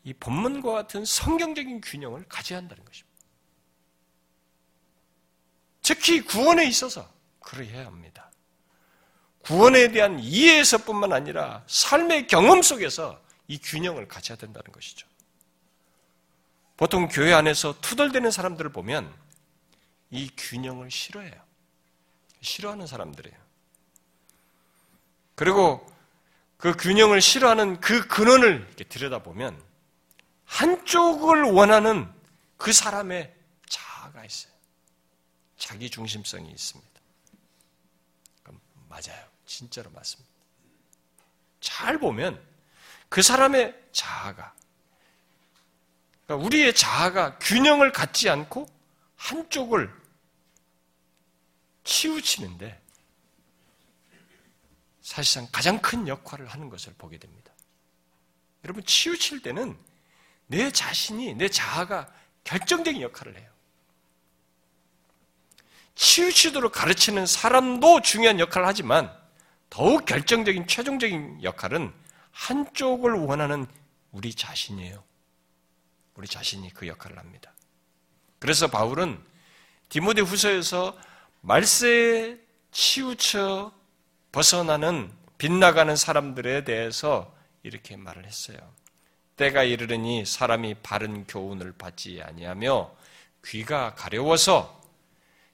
이 0.05 0.13
본문과 0.13 0.73
같은 0.73 1.05
성경적인 1.05 1.81
균형을 1.81 2.25
가져야 2.29 2.59
한다는 2.59 2.85
것입니다. 2.85 3.13
특히 5.83 6.21
구원에 6.23 6.67
있어서 6.67 7.09
그러해야 7.41 7.87
합니다. 7.87 8.31
구원에 9.43 9.89
대한 9.89 10.21
이해에서뿐만 10.21 11.13
아니라 11.13 11.65
삶의 11.67 12.29
경험 12.29 12.63
속에서 12.63 13.21
이 13.49 13.59
균형을 13.59 14.09
가져야 14.09 14.39
된다는 14.39 14.71
것이죠. 14.73 15.07
보통 16.77 17.09
교회 17.09 17.33
안에서 17.33 17.81
투덜대는 17.81 18.31
사람들을 18.31 18.73
보면 18.73 19.13
이 20.11 20.31
균형을 20.37 20.91
싫어해요. 20.91 21.35
싫어하는 22.41 22.87
사람들이에요. 22.87 23.37
그리고 25.35 25.85
그 26.57 26.77
균형을 26.77 27.21
싫어하는 27.21 27.81
그 27.81 28.07
근원을 28.07 28.65
이렇게 28.69 28.85
들여다보면 28.85 29.61
한쪽을 30.53 31.45
원하는 31.45 32.13
그 32.59 32.75
사람의 32.75 33.35
자아가 33.69 34.23
있어요. 34.25 34.53
자기 35.57 35.89
중심성이 35.89 36.51
있습니다. 36.51 36.93
맞아요. 38.89 39.27
진짜로 39.47 39.91
맞습니다. 39.91 40.31
잘 41.61 41.99
보면 41.99 42.39
그 43.09 43.23
사람의 43.23 43.75
자아가 43.93 44.55
그러니까 46.27 46.47
우리의 46.47 46.75
자아가 46.75 47.39
균형을 47.39 47.91
갖지 47.93 48.29
않고 48.29 48.69
한쪽을 49.17 49.91
치우치는데 51.85 52.79
사실상 55.01 55.49
가장 55.51 55.81
큰 55.81 56.07
역할을 56.07 56.47
하는 56.47 56.69
것을 56.69 56.93
보게 56.99 57.17
됩니다. 57.17 57.53
여러분 58.65 58.85
치우칠 58.85 59.41
때는 59.41 59.79
내 60.53 60.71
자신이 60.71 61.35
내 61.35 61.49
자아가 61.49 62.13
결정적인 62.45 63.01
역할을 63.01 63.39
해요. 63.39 63.51
치우치도록 65.95 66.73
가르치는 66.73 67.25
사람도 67.25 68.03
중요한 68.03 68.39
역할을 68.39 68.67
하지만 68.67 69.11
더욱 69.71 70.05
결정적인 70.05 70.67
최종적인 70.67 71.43
역할은 71.43 71.91
한쪽을 72.33 73.13
원하는 73.13 73.67
우리 74.11 74.35
자신이에요. 74.35 75.03
우리 76.17 76.29
자신이 76.29 76.75
그 76.75 76.87
역할을 76.87 77.19
합니다. 77.19 77.51
그래서 78.39 78.69
바울은 78.69 79.19
디모데 79.89 80.21
후서에서 80.21 80.99
말세에 81.41 82.39
치우쳐 82.73 83.73
벗어나는 84.33 85.11
빗나가는 85.39 85.97
사람들에 85.97 86.65
대해서 86.65 87.35
이렇게 87.63 87.97
말을 87.97 88.27
했어요. 88.27 88.82
때가 89.37 89.63
이르르니 89.65 90.25
사람이 90.27 90.77
바른 90.83 91.27
교훈을 91.27 91.73
받지 91.73 92.21
아니하며 92.23 92.91
귀가 93.47 93.95
가려워서 93.95 94.81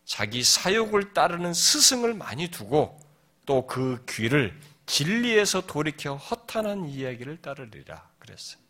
자기 0.05 0.43
사욕을 0.43 1.13
따르는 1.13 1.55
스승을 1.55 2.15
많이 2.15 2.49
두고 2.49 2.99
또 3.47 3.67
그 3.67 4.05
귀를 4.09 4.59
진리에서 4.85 5.63
돌이켜 5.63 6.17
허탄한 6.17 6.87
이야기를 6.87 7.41
따르리라 7.43 8.09
그랬어요. 8.19 8.61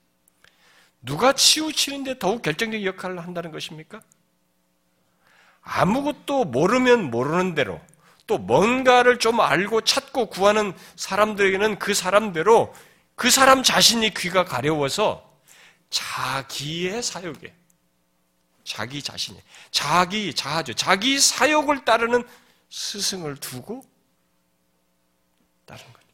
누가 1.01 1.33
치우치는데 1.33 2.19
더욱 2.19 2.43
결정적인 2.43 2.85
역할을 2.85 3.19
한다는 3.21 3.53
것입니까? 3.53 4.01
아무것도 5.63 6.45
모르면 6.45 7.11
모르는 7.11 7.55
대로 7.55 7.81
또 8.27 8.39
뭔가를 8.39 9.19
좀 9.19 9.41
알고 9.41 9.83
찾고 9.83 10.27
구하는 10.27 10.73
사람들에게는 10.97 11.79
그 11.79 11.95
사람대로 11.95 12.75
그 13.19 13.33
사람 13.33 13.65
자신이 13.65 14.15
귀가 14.15 14.45
가려워서 14.45 15.29
자기의 15.91 17.03
사욕에 17.03 17.53
자기 18.63 19.03
자신이 19.03 19.43
자기 19.73 20.33
자아죠. 20.33 20.75
자기 20.75 21.19
사욕을 21.19 21.85
따르는 21.85 22.23
스승을 22.71 23.39
두고 23.39 23.83
따른 25.67 25.83
거예요. 25.83 26.09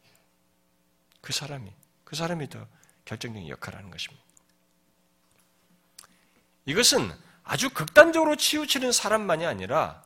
그 1.21 1.31
사람이 1.31 1.71
그 2.03 2.15
사람이 2.15 2.49
더 2.49 2.65
결정적인 3.05 3.49
역할을 3.49 3.77
하는 3.77 3.91
것입니다. 3.91 4.25
이것은 6.65 7.11
아주 7.43 7.69
극단적으로 7.69 8.35
치우치는 8.35 8.91
사람만이 8.91 9.45
아니라 9.45 10.03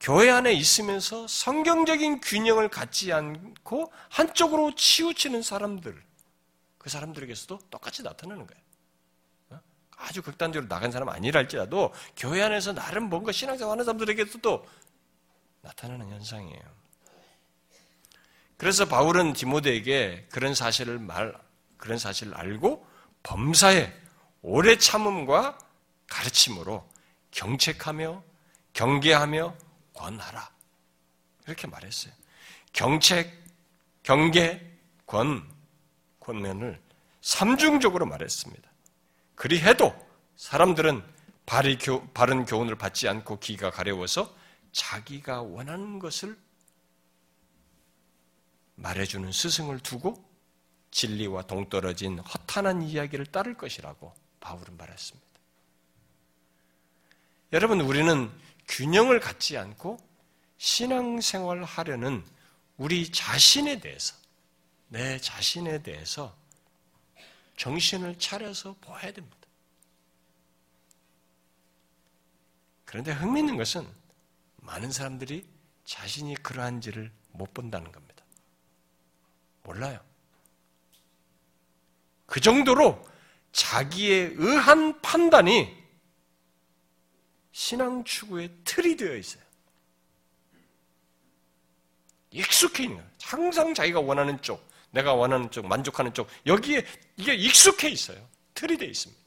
교회 0.00 0.28
안에 0.30 0.52
있으면서 0.52 1.28
성경적인 1.28 2.20
균형을 2.22 2.70
갖지 2.70 3.12
않고 3.12 3.92
한쪽으로 4.08 4.74
치우치는 4.74 5.42
사람들, 5.42 6.09
그 6.80 6.88
사람들에게서도 6.88 7.58
똑같이 7.70 8.02
나타나는 8.02 8.46
거예요. 8.46 8.62
어? 9.50 9.60
아주 9.98 10.22
극단적으로 10.22 10.66
나간 10.66 10.90
사람 10.90 11.10
아니라 11.10 11.40
할지라도 11.40 11.92
교회 12.16 12.42
안에서 12.42 12.72
나름 12.72 13.10
뭔가 13.10 13.32
신앙생활 13.32 13.72
하는 13.72 13.84
사람들에게서도 13.84 14.66
나타나는 15.60 16.08
현상이에요. 16.08 16.80
그래서 18.56 18.86
바울은 18.86 19.34
디모데에게 19.34 20.28
그런 20.32 20.54
사실을 20.54 20.98
말, 20.98 21.38
그런 21.76 21.98
사실을 21.98 22.34
알고 22.34 22.86
범사에 23.24 23.92
오래 24.40 24.78
참음과 24.78 25.58
가르침으로 26.06 26.88
경책하며 27.30 28.24
경계하며 28.72 29.54
권하라. 29.92 30.50
이렇게 31.46 31.66
말했어요. 31.66 32.14
경책, 32.72 33.38
경계, 34.02 34.78
권, 35.04 35.46
권면을 36.30 36.80
삼중적으로 37.20 38.06
말했습니다. 38.06 38.70
그리해도 39.34 39.94
사람들은 40.36 41.02
바른 41.44 42.44
교훈을 42.44 42.76
받지 42.76 43.08
않고 43.08 43.40
기가 43.40 43.70
가려워서 43.70 44.32
자기가 44.72 45.42
원하는 45.42 45.98
것을 45.98 46.38
말해주는 48.76 49.32
스승을 49.32 49.80
두고 49.80 50.24
진리와 50.92 51.42
동떨어진 51.42 52.20
허탄한 52.20 52.82
이야기를 52.82 53.26
따를 53.26 53.56
것이라고 53.56 54.14
바울은 54.38 54.76
말했습니다. 54.76 55.28
여러분, 57.52 57.80
우리는 57.80 58.30
균형을 58.68 59.18
갖지 59.18 59.58
않고 59.58 59.98
신앙생활 60.56 61.64
하려는 61.64 62.24
우리 62.76 63.10
자신에 63.10 63.80
대해서, 63.80 64.14
내 64.90 65.18
자신에 65.18 65.82
대해서 65.82 66.36
정신을 67.56 68.18
차려서 68.18 68.76
보아야 68.80 69.12
됩니다. 69.12 69.36
그런데 72.84 73.12
흥미있는 73.12 73.56
것은 73.56 73.86
많은 74.56 74.90
사람들이 74.90 75.46
자신이 75.84 76.34
그러한지를 76.34 77.12
못 77.30 77.54
본다는 77.54 77.92
겁니다. 77.92 78.24
몰라요. 79.62 80.00
그 82.26 82.40
정도로 82.40 83.08
자기의 83.52 84.34
의한 84.36 85.00
판단이 85.00 85.80
신앙 87.52 88.02
추구의 88.02 88.50
틀이 88.64 88.96
되어 88.96 89.14
있어요. 89.16 89.42
익숙해 92.32 92.84
있는. 92.84 93.08
항상 93.22 93.74
자기가 93.74 94.00
원하는 94.00 94.40
쪽, 94.42 94.68
내가 94.90 95.14
원하는 95.14 95.50
쪽, 95.50 95.66
만족하는 95.66 96.12
쪽, 96.14 96.28
여기에 96.46 96.84
이게 97.16 97.34
익숙해 97.34 97.88
있어요. 97.90 98.28
틀이 98.54 98.76
되어 98.76 98.88
있습니다. 98.88 99.22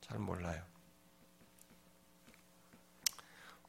잘 0.00 0.18
몰라요. 0.18 0.62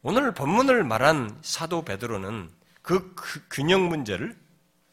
오늘 0.01 0.33
본문을 0.33 0.83
말한 0.83 1.39
사도 1.41 1.85
베드로는 1.85 2.51
그, 2.81 3.13
그 3.15 3.45
균형 3.49 3.87
문제를 3.87 4.37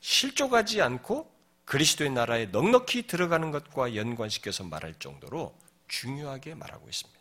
실족하지 0.00 0.80
않고 0.80 1.30
그리스도의 1.64 2.10
나라에 2.10 2.46
넉넉히 2.46 3.06
들어가는 3.06 3.50
것과 3.50 3.94
연관시켜서 3.96 4.64
말할 4.64 4.94
정도로 4.98 5.56
중요하게 5.88 6.54
말하고 6.54 6.88
있습니다. 6.88 7.20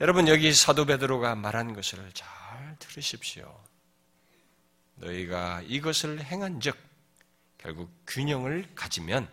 여러분 0.00 0.28
여기 0.28 0.52
사도 0.52 0.86
베드로가 0.86 1.34
말한 1.34 1.74
것을 1.74 2.10
잘 2.12 2.76
들으십시오. 2.78 3.69
너희가 5.00 5.62
이것을 5.66 6.22
행한즉 6.22 6.76
결국 7.58 7.90
균형을 8.06 8.74
가지면 8.74 9.28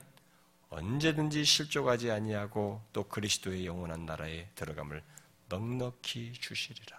언제든지 0.70 1.46
실족하지 1.46 2.12
아니하고 2.12 2.82
또 2.92 3.04
그리스도의 3.04 3.66
영원한 3.66 4.06
나라에 4.06 4.50
들어감을 4.56 5.04
넉넉히 5.48 6.34
주시리라. 6.34 6.98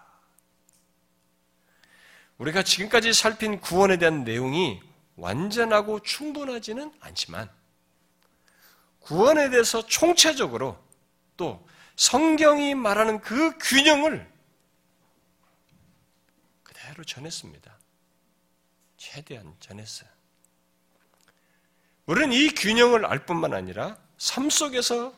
우리가 2.39 2.63
지금까지 2.63 3.13
살핀 3.13 3.61
구원에 3.61 3.99
대한 3.99 4.25
내용이 4.25 4.81
완전하고 5.17 6.01
충분하지는 6.01 6.95
않지만 7.01 7.51
구원에 9.01 9.51
대해서 9.51 9.85
총체적으로 9.85 10.83
또 11.37 11.67
성경이 11.97 12.75
말하는 12.75 13.21
그 13.21 13.59
균형을 13.59 14.31
그대로 16.63 17.05
전했습니다. 17.05 17.78
최대한 18.99 19.55
전했어요. 19.61 20.11
우리는 22.05 22.33
이 22.33 22.51
균형을 22.51 23.07
알 23.07 23.25
뿐만 23.25 23.55
아니라 23.55 23.97
삶 24.19 24.51
속에서 24.51 25.15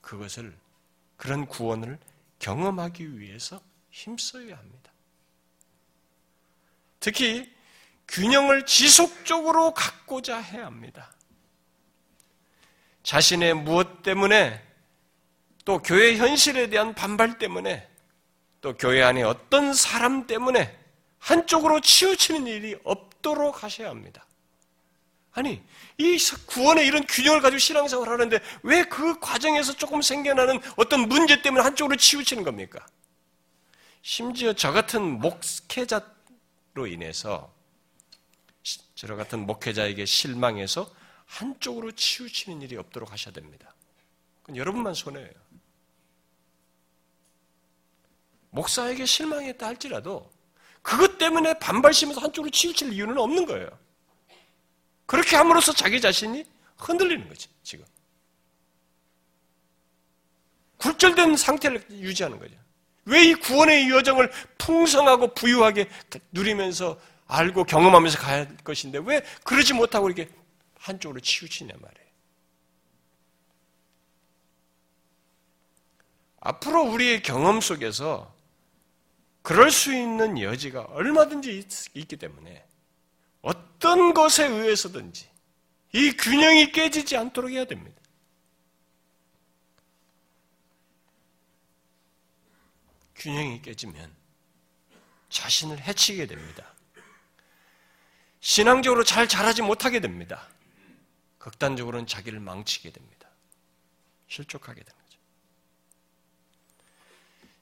그것을 0.00 0.56
그런 1.16 1.46
구원을 1.46 1.98
경험하기 2.38 3.18
위해서 3.18 3.60
힘써야 3.90 4.56
합니다. 4.56 4.92
특히 7.00 7.52
균형을 8.08 8.66
지속적으로 8.66 9.74
갖고자 9.74 10.38
해야 10.38 10.66
합니다. 10.66 11.12
자신의 13.02 13.54
무엇 13.54 14.02
때문에 14.02 14.62
또 15.64 15.82
교회 15.82 16.16
현실에 16.16 16.68
대한 16.68 16.94
반발 16.94 17.38
때문에 17.38 17.88
또 18.60 18.76
교회 18.76 19.02
안에 19.02 19.22
어떤 19.22 19.74
사람 19.74 20.26
때문에 20.26 20.85
한쪽으로 21.26 21.80
치우치는 21.80 22.46
일이 22.46 22.76
없도록 22.84 23.64
하셔야 23.64 23.90
합니다. 23.90 24.24
아니, 25.32 25.60
이 25.98 26.18
구원의 26.46 26.86
이런 26.86 27.04
균형을 27.04 27.40
가지고 27.40 27.58
신앙생활을 27.58 28.12
하는데 28.12 28.38
왜 28.62 28.84
그 28.84 29.18
과정에서 29.18 29.72
조금 29.74 30.00
생겨나는 30.02 30.60
어떤 30.76 31.08
문제 31.08 31.42
때문에 31.42 31.64
한쪽으로 31.64 31.96
치우치는 31.96 32.44
겁니까? 32.44 32.86
심지어 34.02 34.52
저 34.52 34.70
같은 34.70 35.02
목회자로 35.18 36.06
인해서 36.88 37.52
저 38.94 39.16
같은 39.16 39.46
목회자에게 39.46 40.04
실망해서 40.04 40.88
한쪽으로 41.26 41.90
치우치는 41.90 42.62
일이 42.62 42.76
없도록 42.76 43.10
하셔야 43.10 43.34
됩니다. 43.34 43.74
그건 44.42 44.56
여러분만 44.56 44.94
손해예요. 44.94 45.32
목사에게 48.50 49.04
실망했다 49.04 49.66
할지라도 49.66 50.35
그것 50.86 51.18
때문에 51.18 51.58
반발심에서 51.58 52.20
한쪽으로 52.20 52.48
치우칠 52.48 52.92
이유는 52.92 53.18
없는 53.18 53.44
거예요. 53.46 53.68
그렇게 55.04 55.34
함으로써 55.34 55.72
자기 55.72 56.00
자신이 56.00 56.44
흔들리는 56.78 57.28
거지, 57.28 57.48
지금. 57.64 57.84
굴절된 60.76 61.36
상태를 61.36 61.84
유지하는 61.90 62.38
거죠. 62.38 62.54
왜 63.04 63.24
이 63.24 63.34
구원의 63.34 63.90
여정을 63.90 64.30
풍성하고 64.58 65.34
부유하게 65.34 65.88
누리면서 66.30 67.00
알고 67.26 67.64
경험하면서 67.64 68.20
할 68.20 68.56
것인데 68.58 69.00
왜 69.04 69.22
그러지 69.42 69.72
못하고 69.74 70.08
이렇게 70.08 70.30
한쪽으로 70.78 71.18
치우치냐 71.18 71.74
말이에요. 71.80 72.10
앞으로 76.40 76.82
우리의 76.84 77.22
경험 77.24 77.60
속에서 77.60 78.35
그럴 79.46 79.70
수 79.70 79.94
있는 79.94 80.40
여지가 80.40 80.86
얼마든지 80.86 81.56
있, 81.56 82.08
기 82.08 82.16
때문에 82.16 82.66
어떤 83.42 84.12
것에 84.12 84.44
의해서든지 84.44 85.30
이 85.92 86.10
균형이 86.16 86.72
깨지지 86.72 87.16
않도록 87.16 87.52
해야 87.52 87.64
됩니다. 87.64 87.96
균형이 93.14 93.62
깨지면 93.62 94.12
자신을 95.28 95.80
해치게 95.80 96.26
됩니다. 96.26 96.74
신앙적으로 98.40 99.04
잘 99.04 99.28
자라지 99.28 99.62
못하게 99.62 100.00
됩니다. 100.00 100.48
극단적으로는 101.38 102.08
자기를 102.08 102.40
망치게 102.40 102.90
됩니다. 102.90 103.28
실족하게 104.26 104.82
됩니다. 104.82 104.95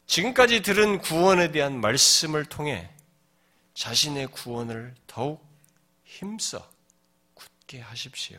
지금까지 0.07 0.63
들은 0.63 0.99
구원에 0.99 1.51
대한 1.51 1.81
말씀을 1.81 2.45
통해 2.45 2.91
자신의 3.75 4.29
구원을 4.29 4.95
더욱 5.07 5.45
힘써 6.05 6.71
굳게 7.35 7.81
하십시오. 7.81 8.39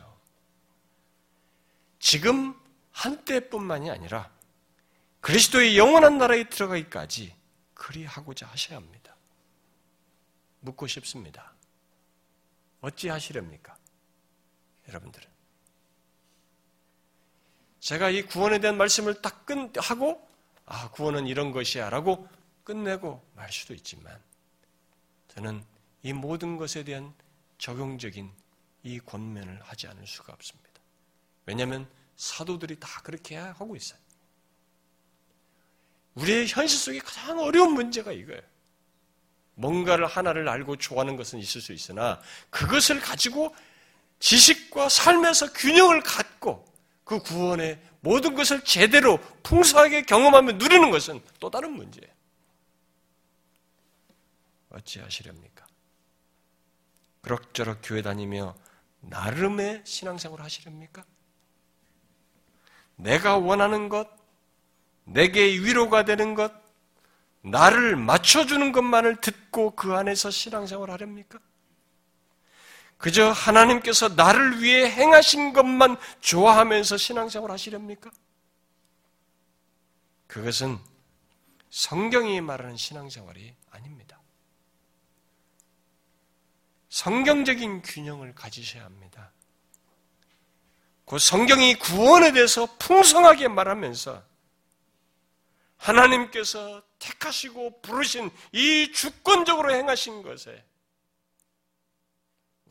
지금 1.99 2.55
한때뿐만이 2.91 3.89
아니라 3.89 4.31
그리스도의 5.21 5.77
영원한 5.77 6.17
나라에 6.17 6.49
들어가기까지 6.49 7.35
그리하고자 7.73 8.47
하셔야 8.47 8.77
합니다. 8.77 9.15
묻고 10.61 10.87
싶습니다. 10.87 11.53
어찌 12.81 13.09
하시렵니까? 13.09 13.75
여러분들은. 14.87 15.27
제가 17.79 18.09
이 18.09 18.21
구원에 18.23 18.59
대한 18.59 18.77
말씀을 18.77 19.21
딱 19.21 19.45
끝, 19.45 19.71
하고 19.77 20.27
아, 20.65 20.89
구원은 20.91 21.27
이런 21.27 21.51
것이야 21.51 21.89
라고 21.89 22.27
끝내고 22.63 23.23
말 23.35 23.51
수도 23.51 23.73
있지만 23.73 24.19
저는 25.29 25.63
이 26.03 26.13
모든 26.13 26.57
것에 26.57 26.83
대한 26.83 27.13
적용적인 27.57 28.31
이 28.83 28.99
권면을 28.99 29.59
하지 29.61 29.87
않을 29.87 30.05
수가 30.05 30.33
없습니다. 30.33 30.69
왜냐하면 31.45 31.87
사도들이 32.15 32.79
다 32.79 33.01
그렇게 33.03 33.35
하고 33.35 33.75
있어요. 33.75 33.99
우리의 36.15 36.47
현실 36.47 36.79
속에 36.79 36.99
가장 36.99 37.39
어려운 37.39 37.73
문제가 37.73 38.11
이거예요. 38.11 38.41
뭔가를 39.55 40.05
하나를 40.05 40.47
알고 40.47 40.77
좋아하는 40.77 41.15
것은 41.15 41.39
있을 41.39 41.61
수 41.61 41.73
있으나 41.73 42.21
그것을 42.49 42.99
가지고 42.99 43.55
지식과 44.19 44.89
삶에서 44.89 45.53
균형을 45.53 46.01
갖고 46.01 46.65
그 47.03 47.19
구원의 47.19 47.81
모든 48.05 48.35
것을 48.35 48.63
제대로 48.63 49.17
풍성하게 49.41 50.03
경험하며 50.03 50.53
누리는 50.53 50.91
것은 50.91 51.19
또 51.39 51.49
다른 51.49 51.71
문제예요. 51.71 52.13
어찌하시렵니까? 54.69 55.65
그럭저럭 57.21 57.79
교회 57.81 58.03
다니며 58.03 58.55
나름의 58.99 59.81
신앙생활 59.85 60.39
하시렵니까? 60.39 61.03
내가 62.95 63.37
원하는 63.37 63.89
것, 63.89 64.07
내게 65.05 65.45
위로가 65.59 66.05
되는 66.05 66.35
것, 66.35 66.53
나를 67.41 67.95
맞춰주는 67.95 68.71
것만을 68.71 69.15
듣고 69.19 69.71
그 69.71 69.95
안에서 69.95 70.29
신앙생활 70.29 70.91
하렵니까? 70.91 71.39
그저 72.97 73.29
하나님께서 73.29 74.09
나를 74.09 74.61
위해 74.61 74.89
행하신 74.89 75.53
것만 75.53 75.97
좋아하면서 76.21 76.97
신앙생활 76.97 77.51
하시렵니까? 77.51 78.09
그것은 80.27 80.79
성경이 81.69 82.41
말하는 82.41 82.77
신앙생활이 82.77 83.53
아닙니다. 83.71 84.19
성경적인 86.89 87.81
균형을 87.81 88.33
가지셔야 88.33 88.85
합니다. 88.85 89.31
그 91.05 91.19
성경이 91.19 91.75
구원에 91.75 92.31
대해서 92.31 92.65
풍성하게 92.79 93.49
말하면서 93.49 94.23
하나님께서 95.77 96.81
택하시고 96.97 97.81
부르신 97.81 98.31
이 98.53 98.91
주권적으로 98.91 99.73
행하신 99.73 100.23
것에 100.23 100.65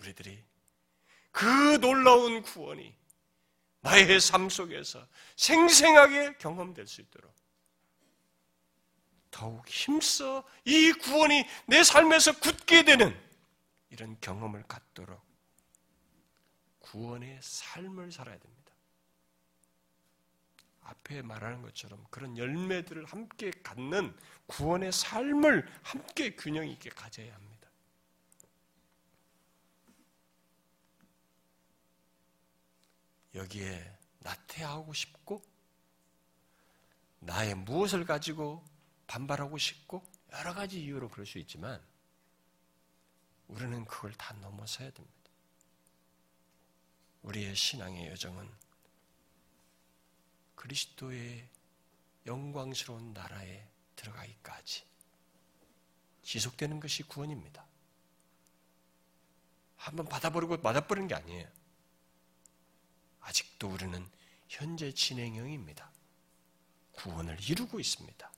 우리들이 0.04 0.42
그 1.30 1.80
놀라운 1.80 2.42
구원이 2.42 2.94
나의 3.80 4.20
삶 4.20 4.48
속에서 4.48 5.06
생생하게 5.36 6.36
경험될 6.38 6.86
수 6.86 7.00
있도록 7.00 7.34
더욱 9.30 9.66
힘써 9.68 10.44
이 10.64 10.92
구원이 10.92 11.44
내 11.66 11.82
삶에서 11.82 12.38
굳게 12.38 12.84
되는 12.84 13.18
이런 13.90 14.16
경험을 14.20 14.62
갖도록 14.68 15.20
구원의 16.78 17.38
삶을 17.42 18.12
살아야 18.12 18.38
됩니다. 18.38 18.54
앞에 20.82 21.22
말하는 21.22 21.62
것처럼 21.62 22.04
그런 22.10 22.36
열매들을 22.38 23.06
함께 23.06 23.50
갖는 23.62 24.16
구원의 24.46 24.92
삶을 24.92 25.66
함께 25.82 26.36
균형 26.36 26.68
있게 26.68 26.90
가져야 26.90 27.34
합니다. 27.34 27.53
여기에 33.34 33.98
나태하고 34.20 34.92
싶고 34.92 35.42
나의 37.20 37.54
무엇을 37.54 38.04
가지고 38.04 38.64
반발하고 39.06 39.58
싶고 39.58 40.02
여러 40.32 40.54
가지 40.54 40.82
이유로 40.82 41.08
그럴 41.08 41.26
수 41.26 41.38
있지만 41.38 41.80
우리는 43.48 43.84
그걸 43.84 44.12
다 44.14 44.34
넘어서야 44.34 44.90
됩니다. 44.90 45.14
우리의 47.22 47.54
신앙의 47.54 48.08
여정은 48.08 48.50
그리스도의 50.54 51.48
영광스러운 52.26 53.12
나라에 53.12 53.66
들어가기까지 53.96 54.84
지속되는 56.22 56.80
것이 56.80 57.02
구원입니다. 57.02 57.64
한번 59.76 60.06
받아버리고 60.06 60.56
맞아버리는 60.58 61.06
게 61.08 61.14
아니에요. 61.14 61.63
아직도 63.24 63.68
우리는 63.68 64.08
현재 64.48 64.92
진행형입니다. 64.92 65.90
구원을 66.92 67.38
이루고 67.48 67.80
있습니다. 67.80 68.32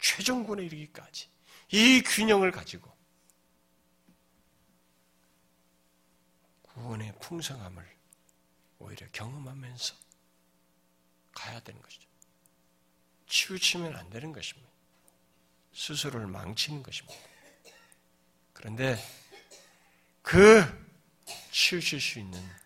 최종군에 0.00 0.64
이르기까지 0.64 1.28
이 1.72 2.02
균형을 2.02 2.50
가지고 2.50 2.90
구원의 6.62 7.14
풍성함을 7.20 7.86
오히려 8.78 9.06
경험하면서 9.12 9.94
가야 11.32 11.60
되는 11.60 11.80
것이죠. 11.82 12.08
치우치면 13.26 13.94
안 13.94 14.08
되는 14.10 14.32
것입니다. 14.32 14.70
스스로를 15.72 16.26
망치는 16.26 16.82
것입니다. 16.82 17.20
그런데 18.52 18.98
그 20.22 20.64
치우칠 21.52 22.00
수 22.00 22.18
있는 22.18 22.59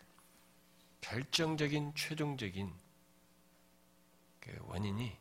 결정적인 1.14 1.94
최종적인 1.94 2.74
그 4.40 4.58
원인이 4.62 5.16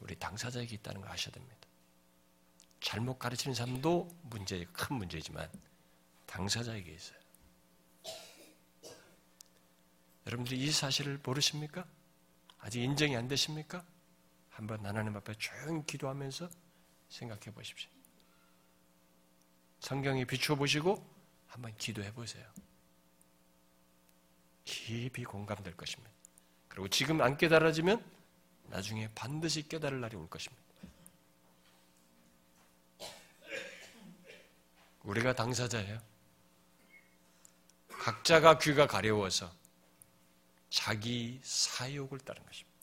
우리 0.00 0.14
당사자에게 0.18 0.74
있다는 0.74 1.00
걸 1.00 1.10
아셔야 1.10 1.32
됩니다. 1.32 1.56
잘못 2.78 3.18
가르치는 3.18 3.54
사람도 3.54 4.08
문제, 4.24 4.66
큰 4.74 4.96
문제지만 4.96 5.50
당사자에게 6.26 6.92
있어요. 6.92 7.18
여러분들이 10.26 10.62
이 10.62 10.70
사실을 10.70 11.18
모르십니까? 11.24 11.86
아직 12.58 12.82
인정이 12.82 13.16
안 13.16 13.26
되십니까? 13.26 13.82
한번 14.50 14.84
하나님 14.84 15.16
앞에 15.16 15.32
조용히 15.38 15.82
기도하면서 15.86 16.50
생각해 17.08 17.54
보십시오. 17.54 17.90
성경에 19.80 20.26
비추어 20.26 20.56
보시고 20.56 21.02
한번 21.46 21.74
기도해 21.78 22.12
보세요. 22.12 22.46
깊이 24.68 25.24
공감될 25.24 25.74
것입니다. 25.78 26.12
그리고 26.68 26.88
지금 26.88 27.22
안 27.22 27.38
깨달아지면 27.38 28.04
나중에 28.66 29.08
반드시 29.14 29.66
깨달을 29.66 30.00
날이 30.02 30.14
올 30.14 30.28
것입니다. 30.28 30.62
우리가 35.04 35.34
당사자예요. 35.34 36.02
각자가 37.88 38.58
귀가 38.58 38.86
가려워서 38.86 39.50
자기 40.68 41.40
사욕을 41.42 42.18
따른 42.18 42.44
것입니다. 42.44 42.78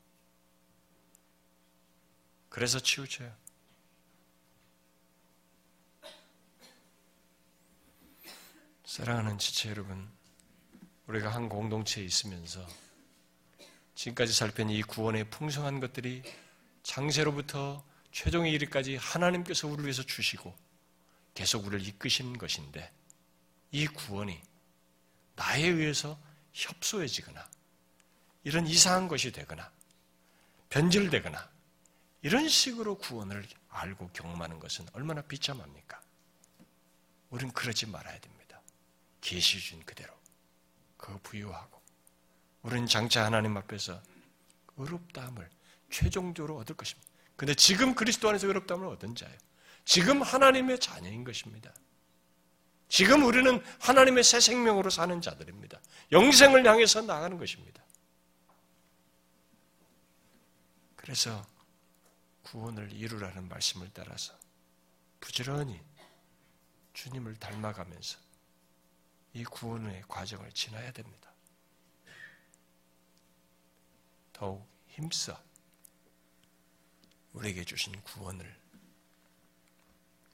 그래서 2.50 2.80
치우쳐요. 2.80 3.32
사랑하는 8.86 9.38
지체 9.38 9.70
여러분, 9.70 10.10
우리가 11.08 11.34
한 11.34 11.49
공동체에 11.49 12.03
있으면서 12.03 12.66
지금까지 13.93 14.34
살펴본 14.34 14.72
이 14.72 14.82
구원의 14.82 15.30
풍성한 15.30 15.80
것들이 15.80 16.24
장세로부터 16.84 17.84
최종의 18.12 18.51
이르까지 18.53 18.95
하나님께서 18.95 19.68
우리를 19.68 19.86
위해서 19.86 20.03
주시고 20.03 20.56
계속 21.34 21.66
우리를 21.66 21.88
이끄신 21.88 22.38
것인데 22.38 22.91
이 23.72 23.88
구원이 23.88 24.41
나에 25.36 25.68
의해서 25.68 26.18
협소해지거나 26.53 27.47
이런 28.43 28.66
이상한 28.68 29.08
것이 29.08 29.32
되거나 29.32 29.72
변질되거나 30.70 31.49
이런 32.22 32.47
식으로 32.47 32.97
구원을 32.97 33.45
알고 33.70 34.10
경험하는 34.14 34.60
것은 34.60 34.88
얼마나 34.93 35.22
비참합니까? 35.22 36.01
우리는 37.30 37.53
그러지 37.53 37.86
말아야 37.88 38.20
됩니다. 38.20 38.62
계시 39.22 39.60
준 39.60 39.84
그대로 39.84 40.14
그 40.98 41.18
부유하고 41.20 41.82
우리는 42.62 42.88
장차 42.88 43.26
하나님 43.26 43.58
앞에서 43.58 44.02
의롭다함을 44.78 45.50
최종적으로 45.89 46.58
얻을 46.58 46.76
것입니다. 46.76 47.08
근데 47.36 47.54
지금 47.54 47.96
그리스도 47.96 48.30
안에서 48.30 48.48
의롭다함을 48.48 48.88
얻은 48.88 49.16
자예요. 49.16 49.38
지금 49.84 50.22
하나님의 50.22 50.80
자녀인 50.80 51.24
것입니다. 51.24 51.74
지금 52.88 53.24
우리는 53.24 53.64
하나님의 53.82 54.24
새 54.24 54.39
생명으로 54.39 54.89
사는 54.89 55.20
자들입니다. 55.22 55.80
영생을 56.12 56.66
향해서 56.66 57.02
나가는 57.02 57.38
것입니다. 57.38 57.84
그래서 60.96 61.46
구원을 62.43 62.91
이루라는 62.93 63.48
말씀을 63.48 63.89
따라서 63.93 64.34
부지런히 65.20 65.80
주님을 66.93 67.36
닮아가면서 67.36 68.24
이 69.36 69.44
구원의 69.44 70.04
과정을 70.08 70.50
지나야 70.54 70.94
됩니다. 70.94 71.30
더욱 74.32 74.66
힘써 74.88 75.38
우리에게 77.34 77.66
주신 77.66 78.02
구원을 78.02 78.58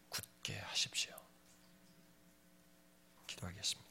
굳게 0.10 0.60
하십시오. 0.60 1.16
기도하겠습니다. 3.26 3.91